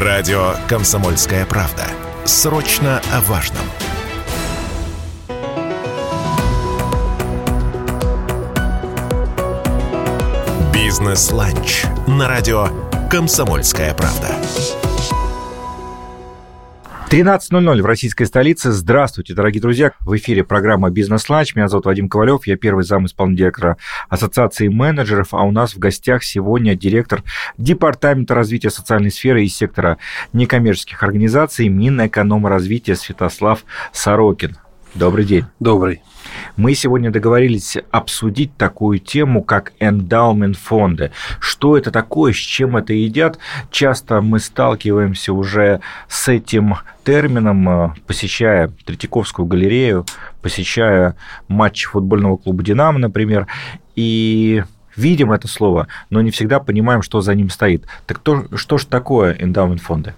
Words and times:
Радио 0.00 0.54
«Комсомольская 0.68 1.44
правда». 1.44 1.82
Срочно 2.24 3.02
о 3.12 3.20
важном. 3.22 3.64
«Бизнес-ланч» 10.72 11.82
на 12.06 12.28
радио 12.28 12.68
«Комсомольская 13.10 13.92
правда». 13.92 14.28
13.00 17.10 17.80
в 17.80 17.86
российской 17.86 18.26
столице. 18.26 18.70
Здравствуйте, 18.70 19.32
дорогие 19.32 19.62
друзья. 19.62 19.92
В 20.00 20.14
эфире 20.18 20.44
программа 20.44 20.90
«Бизнес-ланч». 20.90 21.54
Меня 21.56 21.66
зовут 21.68 21.86
Вадим 21.86 22.10
Ковалев. 22.10 22.46
Я 22.46 22.58
первый 22.58 22.84
зам 22.84 23.06
исполнительного 23.06 23.50
директора 23.50 23.76
Ассоциации 24.10 24.68
менеджеров. 24.68 25.32
А 25.32 25.42
у 25.44 25.50
нас 25.50 25.74
в 25.74 25.78
гостях 25.78 26.22
сегодня 26.22 26.74
директор 26.74 27.22
Департамента 27.56 28.34
развития 28.34 28.68
социальной 28.68 29.10
сферы 29.10 29.42
и 29.42 29.48
сектора 29.48 29.96
некоммерческих 30.34 31.02
организаций 31.02 31.68
Минэкономразвития 31.68 32.94
Святослав 32.94 33.64
Сорокин. 33.90 34.58
Добрый 34.98 35.24
день. 35.24 35.44
Добрый. 35.60 36.02
Мы 36.56 36.74
сегодня 36.74 37.12
договорились 37.12 37.76
обсудить 37.92 38.56
такую 38.56 38.98
тему, 38.98 39.44
как 39.44 39.72
эндаумент 39.78 40.56
фонды. 40.56 41.12
Что 41.38 41.78
это 41.78 41.92
такое, 41.92 42.32
с 42.32 42.36
чем 42.36 42.76
это 42.76 42.92
едят? 42.92 43.38
Часто 43.70 44.20
мы 44.20 44.40
сталкиваемся 44.40 45.32
уже 45.32 45.82
с 46.08 46.26
этим 46.26 46.78
термином, 47.04 47.68
э, 47.68 47.90
посещая 48.08 48.72
Третьяковскую 48.84 49.46
галерею, 49.46 50.04
посещая 50.42 51.14
матч 51.46 51.84
футбольного 51.84 52.36
клуба 52.36 52.64
«Динамо», 52.64 52.98
например, 52.98 53.46
и 53.94 54.64
видим 54.96 55.30
это 55.30 55.46
слово, 55.46 55.86
но 56.10 56.22
не 56.22 56.32
всегда 56.32 56.58
понимаем, 56.58 57.02
что 57.02 57.20
за 57.20 57.36
ним 57.36 57.50
стоит. 57.50 57.84
Так 58.06 58.18
то, 58.18 58.46
что 58.56 58.78
же 58.78 58.86
такое 58.88 59.36
эндаумент 59.38 59.80
фонды? 59.80 60.14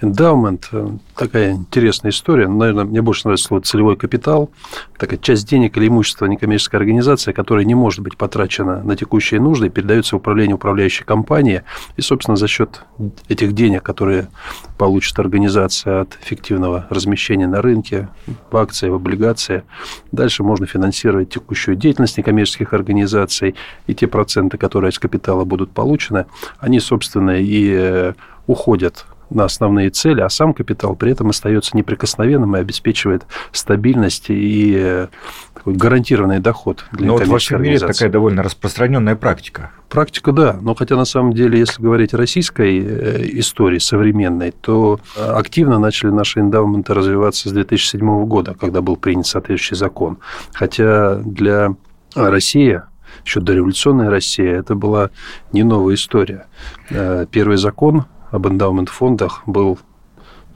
Эндаумент 0.00 0.70
такая 1.16 1.52
интересная 1.52 2.12
история. 2.12 2.46
Наверное, 2.46 2.84
мне 2.84 3.02
больше 3.02 3.22
нравится 3.24 3.48
слово 3.48 3.62
«целевой 3.62 3.96
капитал». 3.96 4.50
Такая 4.96 5.18
часть 5.18 5.48
денег 5.48 5.76
или 5.76 5.88
имущества 5.88 6.26
некоммерческой 6.26 6.78
организации, 6.78 7.32
которая 7.32 7.64
не 7.64 7.74
может 7.74 8.00
быть 8.00 8.16
потрачена 8.16 8.82
на 8.84 8.96
текущие 8.96 9.40
нужды, 9.40 9.70
передается 9.70 10.14
в 10.14 10.18
управление 10.18 10.54
управляющей 10.54 11.04
компании. 11.04 11.62
И, 11.96 12.00
собственно, 12.00 12.36
за 12.36 12.46
счет 12.46 12.82
этих 13.28 13.54
денег, 13.54 13.82
которые 13.82 14.28
получит 14.76 15.18
организация 15.18 16.02
от 16.02 16.16
эффективного 16.22 16.86
размещения 16.90 17.48
на 17.48 17.60
рынке, 17.60 18.08
в 18.50 18.56
акции, 18.56 18.88
в 18.88 18.94
облигации, 18.94 19.64
дальше 20.12 20.44
можно 20.44 20.66
финансировать 20.66 21.30
текущую 21.30 21.76
деятельность 21.76 22.18
некоммерческих 22.18 22.72
организаций. 22.72 23.56
И 23.88 23.94
те 23.94 24.06
проценты, 24.06 24.58
которые 24.58 24.90
из 24.90 24.98
капитала 25.00 25.44
будут 25.44 25.72
получены, 25.72 26.26
они, 26.60 26.78
собственно, 26.78 27.40
и 27.40 27.72
э, 27.72 28.12
уходят 28.46 29.04
на 29.30 29.44
основные 29.44 29.90
цели, 29.90 30.20
а 30.20 30.28
сам 30.28 30.54
капитал 30.54 30.94
при 30.96 31.12
этом 31.12 31.30
остается 31.30 31.76
неприкосновенным 31.76 32.56
и 32.56 32.60
обеспечивает 32.60 33.24
стабильность 33.52 34.26
и 34.30 34.74
э, 34.76 35.06
такой 35.54 35.74
гарантированный 35.74 36.40
доход 36.40 36.84
для 36.92 37.08
Но 37.08 37.16
вот 37.16 37.26
во 37.26 37.38
всем 37.38 37.62
мире 37.62 37.78
такая 37.78 38.08
довольно 38.08 38.42
распространенная 38.42 39.16
практика. 39.16 39.70
Практика, 39.88 40.32
да. 40.32 40.58
Но 40.60 40.74
хотя 40.74 40.96
на 40.96 41.04
самом 41.04 41.32
деле, 41.32 41.58
если 41.58 41.82
говорить 41.82 42.14
о 42.14 42.16
российской 42.16 42.78
э, 42.78 43.28
истории 43.38 43.78
современной, 43.78 44.52
то 44.52 45.00
активно 45.16 45.78
начали 45.78 46.10
наши 46.10 46.40
эндаументы 46.40 46.94
развиваться 46.94 47.48
с 47.48 47.52
2007 47.52 48.24
года, 48.26 48.54
когда 48.58 48.82
был 48.82 48.96
принят 48.96 49.26
соответствующий 49.26 49.76
закон. 49.76 50.18
Хотя 50.52 51.16
для 51.16 51.74
России 52.14 52.82
еще 53.24 53.40
дореволюционная 53.40 54.10
Россия, 54.10 54.58
это 54.58 54.74
была 54.74 55.10
не 55.52 55.62
новая 55.62 55.94
история. 55.94 56.46
Э, 56.90 57.26
первый 57.30 57.56
закон 57.56 58.04
об 58.30 58.46
эндаумент-фондах 58.46 59.42
был 59.46 59.78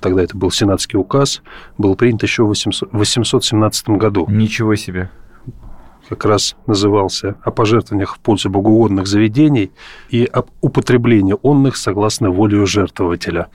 тогда 0.01 0.23
это 0.23 0.37
был 0.37 0.51
сенатский 0.51 0.99
указ, 0.99 1.43
был 1.79 1.95
принят 1.95 2.23
еще 2.23 2.43
в 2.43 2.49
817 2.49 3.89
году. 3.91 4.27
Ничего 4.29 4.75
себе. 4.75 5.11
Как 6.09 6.25
раз 6.25 6.57
назывался 6.67 7.37
«О 7.43 7.51
пожертвованиях 7.53 8.17
в 8.17 8.19
пользу 8.19 8.51
богоугодных 8.51 9.07
заведений 9.07 9.71
и 10.11 10.25
об 10.25 10.51
употреблении 10.61 11.37
онных 11.43 11.77
согласно 11.77 12.31
воле 12.31 12.67
жертвователя» 12.67 13.49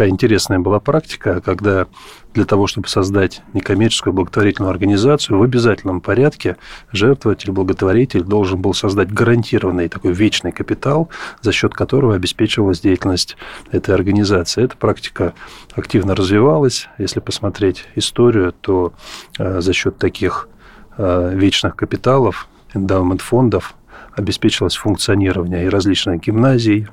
такая 0.00 0.12
интересная 0.12 0.58
была 0.58 0.80
практика, 0.80 1.42
когда 1.42 1.86
для 2.32 2.46
того, 2.46 2.66
чтобы 2.66 2.88
создать 2.88 3.42
некоммерческую 3.52 4.14
благотворительную 4.14 4.70
организацию, 4.70 5.38
в 5.38 5.42
обязательном 5.42 6.00
порядке 6.00 6.56
жертвователь, 6.90 7.52
благотворитель 7.52 8.22
должен 8.22 8.62
был 8.62 8.72
создать 8.72 9.12
гарантированный 9.12 9.90
такой 9.90 10.14
вечный 10.14 10.52
капитал, 10.52 11.10
за 11.42 11.52
счет 11.52 11.74
которого 11.74 12.14
обеспечивалась 12.14 12.80
деятельность 12.80 13.36
этой 13.72 13.94
организации. 13.94 14.64
Эта 14.64 14.74
практика 14.74 15.34
активно 15.74 16.16
развивалась. 16.16 16.88
Если 16.96 17.20
посмотреть 17.20 17.84
историю, 17.94 18.54
то 18.58 18.94
э, 19.38 19.60
за 19.60 19.74
счет 19.74 19.98
таких 19.98 20.48
э, 20.96 21.32
вечных 21.34 21.76
капиталов, 21.76 22.48
эндаумент 22.72 23.20
фондов 23.20 23.74
обеспечилось 24.16 24.76
функционирование 24.76 25.66
и 25.66 25.68
различных 25.68 26.22
гимназий, 26.22 26.88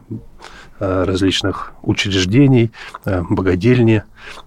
различных 0.79 1.73
учреждений, 1.81 2.71
э, 3.05 3.23
богадельни, 3.29 4.03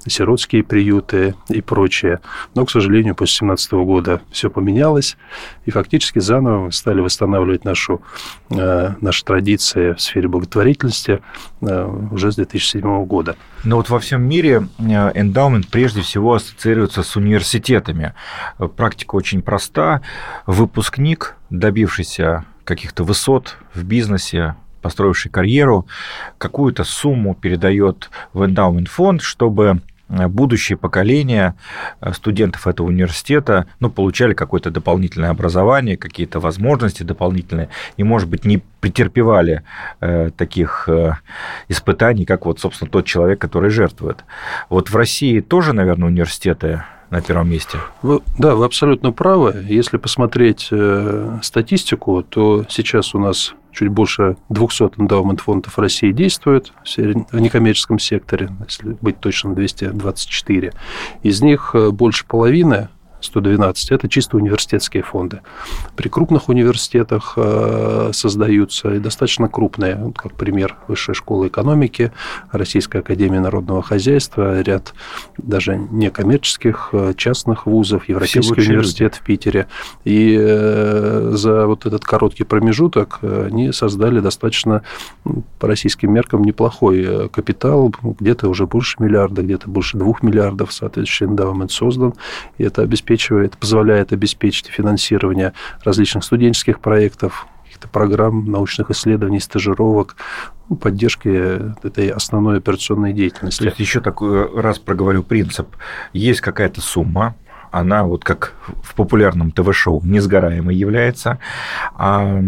сиротские 0.06 0.62
приюты 0.62 1.34
и 1.48 1.60
прочее. 1.60 2.20
Но, 2.54 2.66
к 2.66 2.70
сожалению, 2.70 3.14
после 3.14 3.46
2017 3.46 3.84
года 3.84 4.20
все 4.30 4.50
поменялось, 4.50 5.16
и 5.64 5.70
фактически 5.70 6.18
заново 6.18 6.70
стали 6.70 7.00
восстанавливать 7.00 7.64
нашу, 7.64 8.02
э, 8.50 8.94
наши 9.00 9.24
традиции 9.24 9.92
в 9.92 10.00
сфере 10.00 10.28
благотворительности 10.28 11.20
уже 11.60 12.32
с 12.32 12.36
2007 12.36 13.04
года. 13.04 13.36
Но 13.64 13.76
вот 13.76 13.90
во 13.90 13.98
всем 13.98 14.22
мире 14.22 14.66
эндаумент 14.78 15.68
прежде 15.68 16.00
всего 16.00 16.34
ассоциируется 16.34 17.02
с 17.02 17.16
университетами. 17.16 18.14
Практика 18.76 19.14
очень 19.14 19.42
проста. 19.42 20.00
Выпускник, 20.46 21.36
добившийся 21.50 22.44
каких-то 22.64 23.04
высот 23.04 23.56
в 23.74 23.84
бизнесе, 23.84 24.54
построивший 24.80 25.30
карьеру, 25.30 25.86
какую-то 26.38 26.84
сумму 26.84 27.34
передает 27.34 28.10
в 28.32 28.44
эндаумент 28.44 28.88
фонд, 28.88 29.22
чтобы 29.22 29.80
э, 30.08 30.28
будущее 30.28 30.76
поколение 30.76 31.54
э, 32.00 32.12
студентов 32.12 32.66
этого 32.66 32.88
университета 32.88 33.66
ну, 33.80 33.90
получали 33.90 34.34
какое-то 34.34 34.70
дополнительное 34.70 35.30
образование, 35.30 35.96
какие-то 35.96 36.40
возможности 36.40 37.02
дополнительные, 37.02 37.68
и, 37.96 38.04
может 38.04 38.28
быть, 38.28 38.44
не 38.44 38.62
претерпевали 38.80 39.62
э, 40.00 40.30
таких 40.36 40.88
э, 40.88 41.12
испытаний, 41.68 42.24
как 42.24 42.46
вот, 42.46 42.60
собственно, 42.60 42.90
тот 42.90 43.06
человек, 43.06 43.40
который 43.40 43.70
жертвует. 43.70 44.24
Вот 44.68 44.90
в 44.90 44.96
России 44.96 45.40
тоже, 45.40 45.72
наверное, 45.72 46.08
университеты 46.08 46.82
на 47.10 47.20
первом 47.20 47.50
месте. 47.50 47.78
Вы, 48.02 48.20
да, 48.38 48.54
вы 48.54 48.64
абсолютно 48.64 49.12
правы. 49.12 49.64
Если 49.68 49.96
посмотреть 49.96 50.68
э, 50.70 51.38
статистику, 51.42 52.22
то 52.22 52.64
сейчас 52.68 53.14
у 53.14 53.18
нас 53.18 53.54
чуть 53.72 53.88
больше 53.88 54.36
200 54.48 55.00
эндаумент 55.00 55.40
фондов 55.40 55.78
России 55.78 56.12
действует 56.12 56.72
в 56.84 57.38
некоммерческом 57.38 57.98
секторе, 57.98 58.50
если 58.66 58.96
быть 59.00 59.20
точным, 59.20 59.54
224. 59.54 60.72
Из 61.22 61.42
них 61.42 61.70
э, 61.74 61.90
больше 61.90 62.24
половины 62.26 62.88
112– 63.20 63.90
это 63.92 64.08
чисто 64.08 64.36
университетские 64.36 65.02
фонды. 65.02 65.40
При 65.96 66.08
крупных 66.08 66.48
университетах 66.48 67.34
э, 67.36 68.10
создаются 68.12 68.94
и 68.94 68.98
достаточно 68.98 69.48
крупные, 69.48 70.12
как 70.16 70.34
пример 70.34 70.76
Высшая 70.88 71.14
школа 71.14 71.48
экономики, 71.48 72.12
Российская 72.50 73.00
академия 73.00 73.40
народного 73.40 73.82
хозяйства, 73.82 74.60
ряд 74.60 74.94
даже 75.36 75.76
некоммерческих 75.76 76.90
э, 76.92 77.14
частных 77.16 77.66
вузов, 77.66 78.08
Евразийский 78.08 78.62
университет 78.62 79.14
в 79.14 79.22
Питере. 79.22 79.66
И 80.04 80.36
э, 80.38 81.32
за 81.34 81.66
вот 81.66 81.86
этот 81.86 82.04
короткий 82.04 82.44
промежуток 82.44 83.20
они 83.22 83.72
создали 83.72 84.20
достаточно 84.20 84.82
по 85.58 85.68
российским 85.68 86.12
меркам 86.12 86.42
неплохой 86.42 87.28
капитал, 87.28 87.92
где-то 88.02 88.48
уже 88.48 88.66
больше 88.66 88.96
миллиарда, 88.98 89.42
где-то 89.42 89.68
больше 89.68 89.98
двух 89.98 90.22
миллиардов, 90.22 90.72
соответствующий 90.72 91.26
эндаумент 91.26 91.70
создан, 91.70 92.14
и 92.58 92.64
это 92.64 92.82
обеспечивает 92.82 93.09
обеспечивает, 93.10 93.56
позволяет 93.58 94.12
обеспечить 94.12 94.66
финансирование 94.66 95.52
различных 95.82 96.24
студенческих 96.24 96.80
проектов, 96.80 97.46
каких-то 97.64 97.88
программ 97.88 98.50
научных 98.50 98.90
исследований, 98.90 99.40
стажировок, 99.40 100.16
ну, 100.68 100.76
поддержки 100.76 101.28
этой 101.84 102.08
основной 102.08 102.58
операционной 102.58 103.12
деятельности. 103.12 103.64
То 103.64 103.66
есть 103.66 103.80
еще 103.80 104.00
такой 104.00 104.60
раз 104.60 104.78
проговорю 104.78 105.22
принцип. 105.22 105.68
Есть 106.12 106.40
какая-то 106.40 106.80
сумма, 106.80 107.34
она 107.72 108.04
вот 108.04 108.24
как 108.24 108.54
в 108.82 108.94
популярном 108.94 109.50
ТВ-шоу 109.50 110.02
несгораемой 110.04 110.74
является, 110.74 111.38
а 111.96 112.40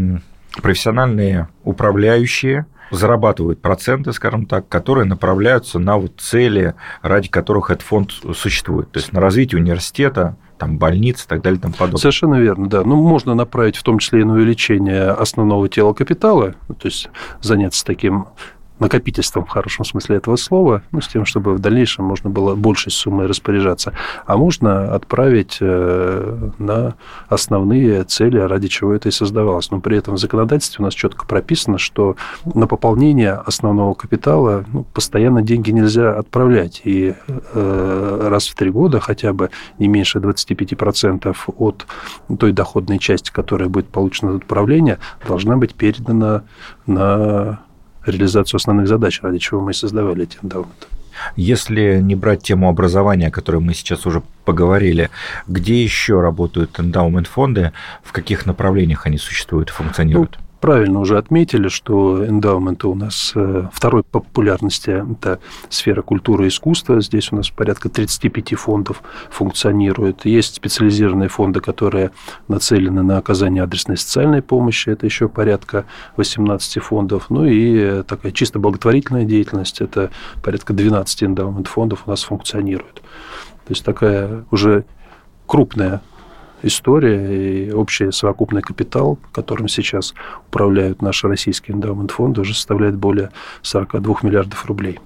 профессиональные 0.60 1.48
управляющие 1.64 2.66
зарабатывают 2.90 3.62
проценты, 3.62 4.12
скажем 4.12 4.46
так, 4.46 4.68
которые 4.68 5.06
направляются 5.06 5.78
на 5.78 5.96
вот 5.96 6.20
цели, 6.20 6.74
ради 7.00 7.28
которых 7.28 7.70
этот 7.70 7.82
фонд 7.82 8.12
существует. 8.34 8.92
То 8.92 9.00
есть 9.00 9.12
на 9.12 9.20
развитие 9.20 9.60
университета, 9.60 10.36
там, 10.62 10.78
больниц 10.78 11.24
и 11.24 11.28
так 11.28 11.42
далее 11.42 11.58
и 11.58 11.60
тому 11.60 11.74
подобное. 11.74 11.98
Совершенно 11.98 12.36
верно, 12.36 12.68
да. 12.68 12.84
Ну, 12.84 12.94
можно 12.94 13.34
направить 13.34 13.76
в 13.76 13.82
том 13.82 13.98
числе 13.98 14.20
и 14.20 14.24
на 14.24 14.34
увеличение 14.34 15.10
основного 15.10 15.68
тела 15.68 15.92
капитала, 15.92 16.54
то 16.68 16.84
есть 16.84 17.10
заняться 17.40 17.84
таким 17.84 18.26
накопительством 18.82 19.46
в 19.46 19.48
хорошем 19.48 19.84
смысле 19.84 20.16
этого 20.16 20.36
слова, 20.36 20.82
ну, 20.90 21.00
с 21.00 21.08
тем, 21.08 21.24
чтобы 21.24 21.54
в 21.54 21.58
дальнейшем 21.58 22.04
можно 22.04 22.28
было 22.28 22.54
большей 22.54 22.92
суммой 22.92 23.26
распоряжаться, 23.26 23.94
а 24.26 24.36
можно 24.36 24.94
отправить 24.94 25.58
э, 25.60 26.50
на 26.58 26.94
основные 27.28 28.04
цели, 28.04 28.38
ради 28.38 28.68
чего 28.68 28.92
это 28.92 29.08
и 29.08 29.12
создавалось. 29.12 29.70
Но 29.70 29.80
при 29.80 29.96
этом 29.96 30.14
в 30.14 30.18
законодательстве 30.18 30.82
у 30.82 30.84
нас 30.84 30.94
четко 30.94 31.26
прописано, 31.26 31.78
что 31.78 32.16
на 32.44 32.66
пополнение 32.66 33.32
основного 33.32 33.94
капитала 33.94 34.64
ну, 34.72 34.84
постоянно 34.92 35.42
деньги 35.42 35.70
нельзя 35.70 36.12
отправлять. 36.18 36.82
И 36.84 37.14
э, 37.28 38.26
раз 38.28 38.48
в 38.48 38.54
три 38.54 38.70
года 38.70 39.00
хотя 39.00 39.32
бы 39.32 39.50
не 39.78 39.88
меньше 39.88 40.18
25% 40.18 41.34
от 41.56 41.86
той 42.38 42.52
доходной 42.52 42.98
части, 42.98 43.30
которая 43.30 43.68
будет 43.68 43.88
получена 43.88 44.36
от 44.36 44.42
отправления, 44.42 44.98
должна 45.26 45.56
быть 45.56 45.74
передана 45.74 46.42
на 46.86 47.60
реализацию 48.06 48.58
основных 48.58 48.88
задач, 48.88 49.20
ради 49.22 49.38
чего 49.38 49.60
мы 49.60 49.72
и 49.72 49.74
создавали 49.74 50.24
эти 50.24 50.38
эндаументы. 50.42 50.86
Если 51.36 52.00
не 52.00 52.14
брать 52.14 52.42
тему 52.42 52.68
образования, 52.68 53.28
о 53.28 53.30
которой 53.30 53.60
мы 53.60 53.74
сейчас 53.74 54.06
уже 54.06 54.22
поговорили, 54.44 55.10
где 55.46 55.82
еще 55.82 56.20
работают 56.20 56.78
эндаумент-фонды, 56.80 57.72
в 58.02 58.12
каких 58.12 58.46
направлениях 58.46 59.06
они 59.06 59.18
существуют 59.18 59.70
и 59.70 59.72
функционируют? 59.72 60.38
Правильно 60.62 61.00
уже 61.00 61.18
отметили, 61.18 61.66
что 61.66 62.24
эндаументы 62.24 62.86
у 62.86 62.94
нас 62.94 63.32
э, 63.34 63.64
второй 63.72 64.04
по 64.04 64.20
популярности– 64.20 64.90
это 65.12 65.40
сфера 65.68 66.02
культуры 66.02 66.44
и 66.44 66.48
искусства. 66.48 67.00
Здесь 67.00 67.32
у 67.32 67.36
нас 67.36 67.50
порядка 67.50 67.88
35 67.88 68.54
фондов 68.54 69.02
функционирует. 69.28 70.24
Есть 70.24 70.54
специализированные 70.54 71.28
фонды, 71.28 71.58
которые 71.58 72.12
нацелены 72.46 73.02
на 73.02 73.18
оказание 73.18 73.64
адресной 73.64 73.96
социальной 73.96 74.40
помощи. 74.40 74.90
Это 74.90 75.04
еще 75.04 75.28
порядка 75.28 75.84
18 76.16 76.80
фондов. 76.80 77.26
Ну 77.28 77.44
и 77.44 78.04
такая 78.04 78.30
чисто 78.30 78.60
благотворительная 78.60 79.24
деятельность– 79.24 79.80
это 79.80 80.12
порядка 80.44 80.74
12 80.74 81.24
эндаумент-фондов 81.24 82.04
у 82.06 82.10
нас 82.10 82.22
функционирует. 82.22 83.02
То 83.64 83.70
есть 83.70 83.84
такая 83.84 84.44
уже 84.52 84.84
крупная 85.48 86.02
история 86.62 87.66
и 87.66 87.72
общий 87.72 88.10
совокупный 88.12 88.62
капитал, 88.62 89.18
которым 89.32 89.68
сейчас 89.68 90.14
управляют 90.48 91.02
наши 91.02 91.28
российские 91.28 91.76
эндаумент-фонды, 91.76 92.40
уже 92.40 92.54
составляет 92.54 92.96
более 92.96 93.30
42 93.62 94.16
миллиардов 94.22 94.66
рублей. 94.66 94.98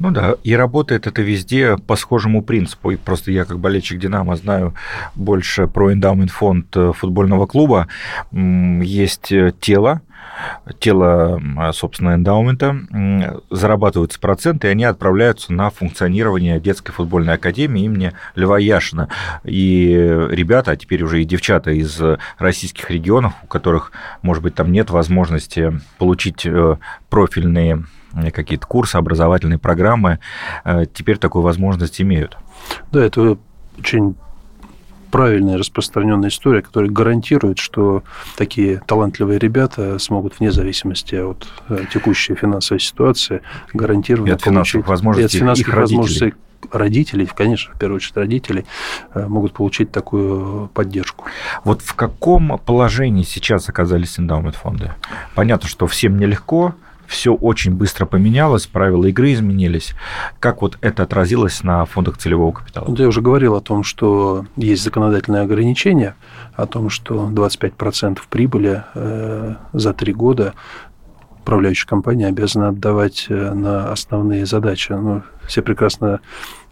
Ну 0.00 0.10
да, 0.10 0.34
и 0.42 0.54
работает 0.54 1.06
это 1.06 1.20
везде 1.20 1.76
по 1.76 1.94
схожему 1.94 2.42
принципу. 2.42 2.90
И 2.90 2.96
просто 2.96 3.32
я, 3.32 3.44
как 3.44 3.58
болельщик 3.58 3.98
«Динамо», 3.98 4.34
знаю 4.34 4.74
больше 5.14 5.66
про 5.66 5.92
эндаумент 5.92 6.30
фонд 6.30 6.74
э, 6.74 6.92
футбольного 6.96 7.46
клуба. 7.46 7.86
Есть 8.32 9.30
э, 9.30 9.52
тело, 9.60 10.00
тело, 10.78 11.40
собственно, 11.72 12.14
эндаумента, 12.14 13.40
зарабатываются 13.50 14.20
проценты, 14.20 14.68
и 14.68 14.70
они 14.70 14.84
отправляются 14.84 15.52
на 15.52 15.70
функционирование 15.70 16.60
детской 16.60 16.92
футбольной 16.92 17.34
академии 17.34 17.84
имени 17.84 18.12
Льва 18.34 18.58
Яшина. 18.58 19.08
И 19.44 19.90
ребята, 20.30 20.72
а 20.72 20.76
теперь 20.76 21.02
уже 21.02 21.22
и 21.22 21.24
девчата 21.24 21.70
из 21.70 22.00
российских 22.38 22.90
регионов, 22.90 23.32
у 23.42 23.46
которых, 23.46 23.92
может 24.22 24.42
быть, 24.42 24.54
там 24.54 24.72
нет 24.72 24.90
возможности 24.90 25.80
получить 25.98 26.46
э, 26.46 26.76
профильные 27.08 27.84
какие-то 28.32 28.66
курсы, 28.66 28.96
образовательные 28.96 29.58
программы, 29.58 30.18
э, 30.64 30.84
теперь 30.92 31.18
такую 31.18 31.42
возможность 31.42 32.00
имеют. 32.00 32.36
Да, 32.90 33.04
это 33.04 33.38
очень 33.78 34.16
правильная 35.10 35.58
распространенная 35.58 36.30
история, 36.30 36.62
которая 36.62 36.90
гарантирует, 36.90 37.58
что 37.58 38.02
такие 38.36 38.82
талантливые 38.86 39.38
ребята 39.38 39.98
смогут 39.98 40.38
вне 40.38 40.52
зависимости 40.52 41.14
от 41.16 41.46
э, 41.68 41.84
текущей 41.92 42.34
финансовой 42.34 42.80
ситуации 42.80 43.42
гарантированно 43.72 44.30
и 44.30 44.32
от 44.32 44.42
финансовых 44.42 44.88
возможностей, 44.88 45.36
и 45.36 45.40
от 45.40 45.42
финансовых 45.42 45.68
их 45.68 45.74
возможностей 45.74 46.34
родителей, 46.72 47.28
конечно, 47.34 47.74
в 47.74 47.78
первую 47.78 47.96
очередь 47.96 48.16
родителей, 48.16 48.66
э, 49.14 49.26
могут 49.26 49.52
получить 49.52 49.90
такую 49.90 50.68
поддержку. 50.68 51.24
Вот 51.64 51.82
в 51.82 51.94
каком 51.94 52.58
положении 52.58 53.22
сейчас 53.22 53.68
оказались 53.68 54.18
эндаумент-фонды? 54.18 54.92
Понятно, 55.34 55.68
что 55.68 55.86
всем 55.86 56.18
нелегко, 56.18 56.74
все 57.10 57.34
очень 57.34 57.74
быстро 57.74 58.06
поменялось, 58.06 58.68
правила 58.68 59.04
игры 59.06 59.32
изменились. 59.32 59.94
Как 60.38 60.62
вот 60.62 60.78
это 60.80 61.02
отразилось 61.02 61.64
на 61.64 61.84
фондах 61.84 62.18
целевого 62.18 62.52
капитала? 62.52 62.94
Я 62.96 63.08
уже 63.08 63.20
говорил 63.20 63.56
о 63.56 63.60
том, 63.60 63.82
что 63.82 64.46
есть 64.54 64.84
законодательные 64.84 65.42
ограничения, 65.42 66.14
о 66.54 66.66
том, 66.66 66.88
что 66.88 67.28
25% 67.28 68.20
прибыли 68.30 68.84
э, 68.94 69.54
за 69.72 69.92
три 69.92 70.12
года 70.12 70.54
управляющая 71.40 71.88
компания 71.88 72.28
обязана 72.28 72.68
отдавать 72.68 73.26
э, 73.28 73.54
на 73.54 73.90
основные 73.90 74.46
задачи. 74.46 74.92
Ну, 74.92 75.22
все 75.48 75.62
прекрасно 75.62 76.20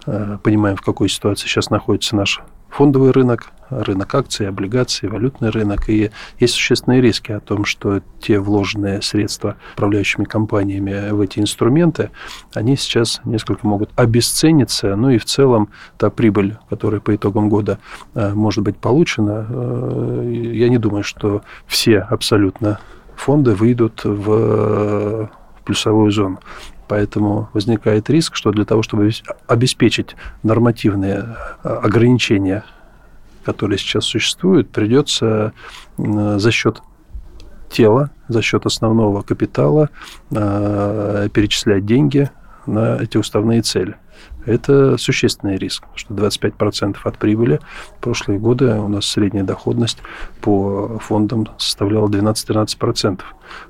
э, 0.06 0.38
понимаем, 0.44 0.76
в 0.76 0.82
какой 0.82 1.08
ситуации 1.08 1.48
сейчас 1.48 1.70
находится 1.70 2.14
наш 2.14 2.40
фондовый 2.70 3.10
рынок, 3.10 3.50
рынок 3.70 4.14
акций, 4.14 4.48
облигаций, 4.48 5.08
валютный 5.08 5.50
рынок. 5.50 5.88
И 5.88 6.10
есть 6.38 6.54
существенные 6.54 7.00
риски 7.00 7.32
о 7.32 7.40
том, 7.40 7.64
что 7.64 8.00
те 8.20 8.38
вложенные 8.38 9.02
средства 9.02 9.56
управляющими 9.74 10.24
компаниями 10.24 11.10
в 11.10 11.20
эти 11.20 11.38
инструменты, 11.38 12.10
они 12.54 12.76
сейчас 12.76 13.20
несколько 13.24 13.66
могут 13.66 13.90
обесцениться. 13.96 14.94
Ну 14.96 15.10
и 15.10 15.18
в 15.18 15.24
целом 15.24 15.68
та 15.96 16.10
прибыль, 16.10 16.56
которая 16.68 17.00
по 17.00 17.14
итогам 17.14 17.48
года 17.48 17.78
э, 18.14 18.32
может 18.34 18.64
быть 18.64 18.76
получена, 18.76 19.46
э, 19.48 20.50
я 20.54 20.68
не 20.68 20.78
думаю, 20.78 21.04
что 21.04 21.42
все 21.66 21.98
абсолютно 21.98 22.80
фонды 23.16 23.54
выйдут 23.54 24.02
в 24.04 25.30
плюсовую 25.64 26.10
зону. 26.10 26.40
Поэтому 26.88 27.50
возникает 27.52 28.08
риск, 28.10 28.34
что 28.34 28.50
для 28.50 28.64
того, 28.64 28.82
чтобы 28.82 29.10
обеспечить 29.46 30.16
нормативные 30.42 31.36
э, 31.62 31.68
ограничения, 31.68 32.64
которые 33.44 33.78
сейчас 33.78 34.04
существуют, 34.04 34.70
придется 34.70 35.52
за 35.96 36.50
счет 36.50 36.82
тела, 37.70 38.10
за 38.28 38.42
счет 38.42 38.66
основного 38.66 39.22
капитала 39.22 39.90
э, 40.30 41.28
перечислять 41.32 41.84
деньги 41.86 42.30
на 42.66 42.96
эти 42.96 43.16
уставные 43.16 43.62
цели 43.62 43.96
это 44.48 44.96
существенный 44.96 45.56
риск, 45.56 45.84
что 45.94 46.14
25% 46.14 46.96
от 47.04 47.18
прибыли 47.18 47.60
в 47.98 48.02
прошлые 48.02 48.38
годы 48.38 48.74
у 48.74 48.88
нас 48.88 49.06
средняя 49.06 49.44
доходность 49.44 49.98
по 50.40 50.98
фондам 50.98 51.48
составляла 51.58 52.08
12-13%. 52.08 53.20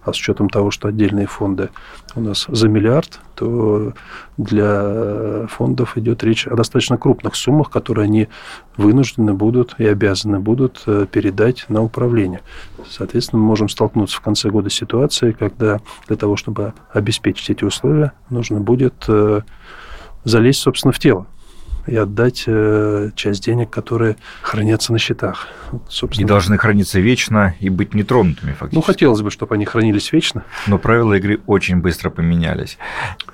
А 0.03 0.13
с 0.13 0.17
учетом 0.17 0.49
того, 0.49 0.71
что 0.71 0.89
отдельные 0.89 1.27
фонды 1.27 1.71
у 2.15 2.21
нас 2.21 2.47
за 2.49 2.69
миллиард, 2.69 3.21
то 3.35 3.93
для 4.37 5.47
фондов 5.49 5.97
идет 5.97 6.25
речь 6.25 6.47
о 6.47 6.57
достаточно 6.57 6.97
крупных 6.97 7.37
суммах, 7.37 7.71
которые 7.71 8.05
они 8.05 8.29
вынуждены 8.77 9.35
будут 9.35 9.75
и 9.79 9.87
обязаны 9.87 10.41
будут 10.41 10.83
э, 10.87 11.07
передать 11.11 11.67
на 11.69 11.83
управление. 11.83 12.41
Соответственно, 12.89 13.43
мы 13.43 13.49
можем 13.49 13.69
столкнуться 13.69 14.17
в 14.17 14.21
конце 14.21 14.51
года 14.51 14.71
с 14.71 14.75
ситуацией, 14.75 15.33
когда 15.33 15.81
для 16.07 16.17
того, 16.17 16.37
чтобы 16.37 16.73
обеспечить 16.93 17.51
эти 17.51 17.65
условия, 17.65 18.13
нужно 18.31 18.61
будет 18.61 19.05
э, 19.09 19.43
залезть, 20.25 20.61
собственно, 20.61 20.93
в 20.93 20.99
тело 20.99 21.27
и 21.89 21.97
отдать 21.97 22.45
э, 22.47 23.11
часть 23.15 23.45
денег, 23.45 23.71
которые 23.71 24.17
хранятся 24.43 24.93
на 24.93 24.99
счетах. 24.99 25.49
Собственно. 25.89 26.25
И 26.25 26.29
должны 26.29 26.59
храниться 26.59 27.01
вечно 27.01 27.55
и 27.61 27.71
быть 27.71 27.95
нетронутыми, 27.95 28.53
фактически. 28.53 28.75
Ну, 28.75 28.83
хотелось 28.83 29.23
бы, 29.23 29.31
чтобы 29.31 29.55
они 29.55 29.65
хранились 29.65 30.13
вечно. 30.13 30.45
Но 30.67 30.79
правила 30.79 31.15
игры 31.15 31.41
очень 31.47 31.81
быстро 31.81 32.11
поменялись. 32.11 32.79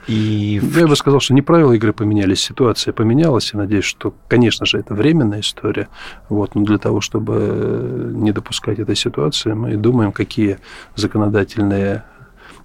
И... 0.06 0.60
Я 0.76 0.86
бы 0.86 0.94
сказал, 0.96 1.20
что 1.20 1.34
не 1.34 1.42
правила 1.42 1.72
игры 1.72 1.92
поменялись, 1.92 2.40
ситуация 2.40 2.92
поменялась. 2.92 3.52
И 3.52 3.56
надеюсь, 3.56 3.84
что, 3.84 4.14
конечно 4.28 4.66
же, 4.66 4.78
это 4.78 4.94
временная 4.94 5.40
история. 5.40 5.88
Вот, 6.28 6.54
но 6.54 6.62
для 6.62 6.78
того, 6.78 7.00
чтобы 7.00 8.12
не 8.14 8.32
допускать 8.32 8.78
этой 8.78 8.96
ситуации, 8.96 9.52
мы 9.52 9.76
думаем, 9.76 10.12
какие 10.12 10.58
законодательные 10.94 12.04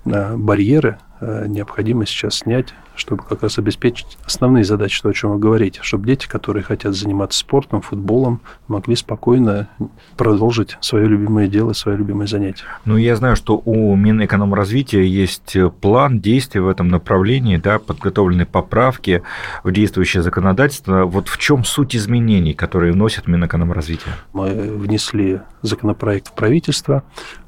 э, 0.05 0.35
барьеры 0.35 0.99
э, 1.19 1.45
необходимо 1.47 2.05
сейчас 2.05 2.35
снять 2.35 2.75
чтобы 2.99 3.23
как 3.23 3.43
раз 3.43 3.57
обеспечить 3.57 4.17
основные 4.25 4.63
задачи, 4.63 5.01
то, 5.01 5.09
о 5.09 5.13
чем 5.13 5.31
вы 5.31 5.39
говорите, 5.39 5.79
чтобы 5.81 6.05
дети, 6.05 6.27
которые 6.27 6.63
хотят 6.63 6.95
заниматься 6.95 7.39
спортом, 7.39 7.81
футболом, 7.81 8.41
могли 8.67 8.95
спокойно 8.95 9.69
продолжить 10.17 10.77
свое 10.81 11.07
любимое 11.07 11.47
дело, 11.47 11.73
свое 11.73 11.97
любимое 11.97 12.27
занятие. 12.27 12.65
Ну, 12.85 12.97
я 12.97 13.15
знаю, 13.15 13.35
что 13.35 13.61
у 13.63 13.95
Минэкономразвития 13.95 15.01
есть 15.01 15.55
план 15.81 16.19
действий 16.19 16.61
в 16.61 16.67
этом 16.67 16.89
направлении, 16.89 17.57
да, 17.57 17.79
подготовлены 17.79 18.45
поправки 18.45 19.23
в 19.63 19.71
действующее 19.71 20.21
законодательство. 20.21 21.05
Вот 21.05 21.27
в 21.27 21.37
чем 21.37 21.63
суть 21.63 21.95
изменений, 21.95 22.53
которые 22.53 22.93
вносит 22.93 23.27
Минэкономразвитие? 23.27 24.13
Мы 24.33 24.49
внесли 24.51 25.41
законопроект 25.61 26.27
в 26.27 26.33
правительство, 26.33 27.03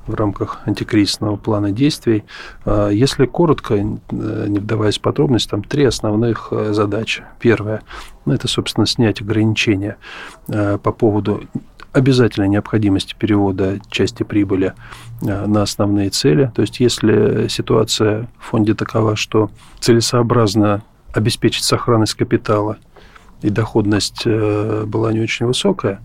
в 0.08 0.13
рамках 0.13 0.60
антикризисного 0.65 1.36
плана 1.36 1.72
действий. 1.72 2.24
А, 2.65 2.89
если 2.89 3.25
коротко, 3.25 3.75
э, 3.75 4.46
не 4.48 4.60
вдаваясь 4.60 4.98
в 4.98 5.01
подробности, 5.01 5.50
там 5.50 5.63
три 5.63 5.86
основных 5.86 6.50
э, 6.51 6.74
задачи. 6.74 7.24
Первое 7.39 7.81
ну,– 8.25 8.34
это, 8.36 8.48
собственно, 8.48 8.86
снять 8.86 9.22
ограничения 9.22 9.98
э, 10.48 10.77
по 10.77 10.91
поводу 10.91 11.43
обязательной 11.93 12.48
необходимости 12.48 13.15
перевода 13.17 13.79
части 13.89 14.24
прибыли 14.24 14.74
на 15.20 15.62
основные 15.62 16.10
цели. 16.10 16.50
То 16.55 16.62
есть, 16.62 16.79
если 16.79 17.50
ситуация 17.50 18.29
в 18.39 18.46
фонде 18.46 18.75
такова, 18.75 19.17
что 19.17 19.51
целесообразно 19.81 20.84
обеспечить 21.13 21.65
сохранность 21.65 22.13
капитала 22.13 22.77
и 23.41 23.50
доходность 23.50 24.25
была 24.25 25.12
не 25.12 25.20
очень 25.20 25.48
высокая, 25.48 26.00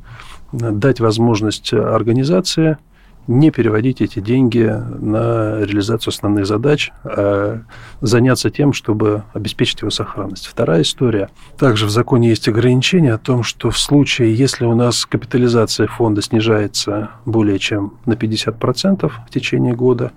дать 0.51 0.99
возможность 0.99 1.73
организации 1.73 2.79
не 3.27 3.51
переводить 3.51 4.01
эти 4.01 4.21
деньги 4.21 4.63
на 4.63 5.61
реализацию 5.61 6.13
основных 6.13 6.47
задач, 6.47 6.93
а 7.05 7.63
заняться 8.01 8.51
тем, 8.51 8.73
чтобы 8.73 9.25
обеспечить 9.33 9.81
его 9.81 9.91
сохранность. 9.91 10.47
Вторая 10.47 10.83
история. 10.83 11.29
Также 11.59 11.87
в 11.87 11.91
законе 11.91 12.29
есть 12.29 12.49
ограничение 12.49 13.15
о 13.15 13.19
том, 13.19 13.43
что 13.43 13.71
в 13.71 13.79
случае, 13.79 14.35
если 14.35 14.65
у 14.65 14.75
нас 14.75 15.07
капитализация 15.07 15.87
фонда 15.87 16.23
снижается 16.23 17.11
более 17.25 17.59
чем 17.59 17.95
на 18.07 18.13
50% 18.13 19.11
в 19.27 19.31
течение 19.31 19.75
года, 19.75 20.13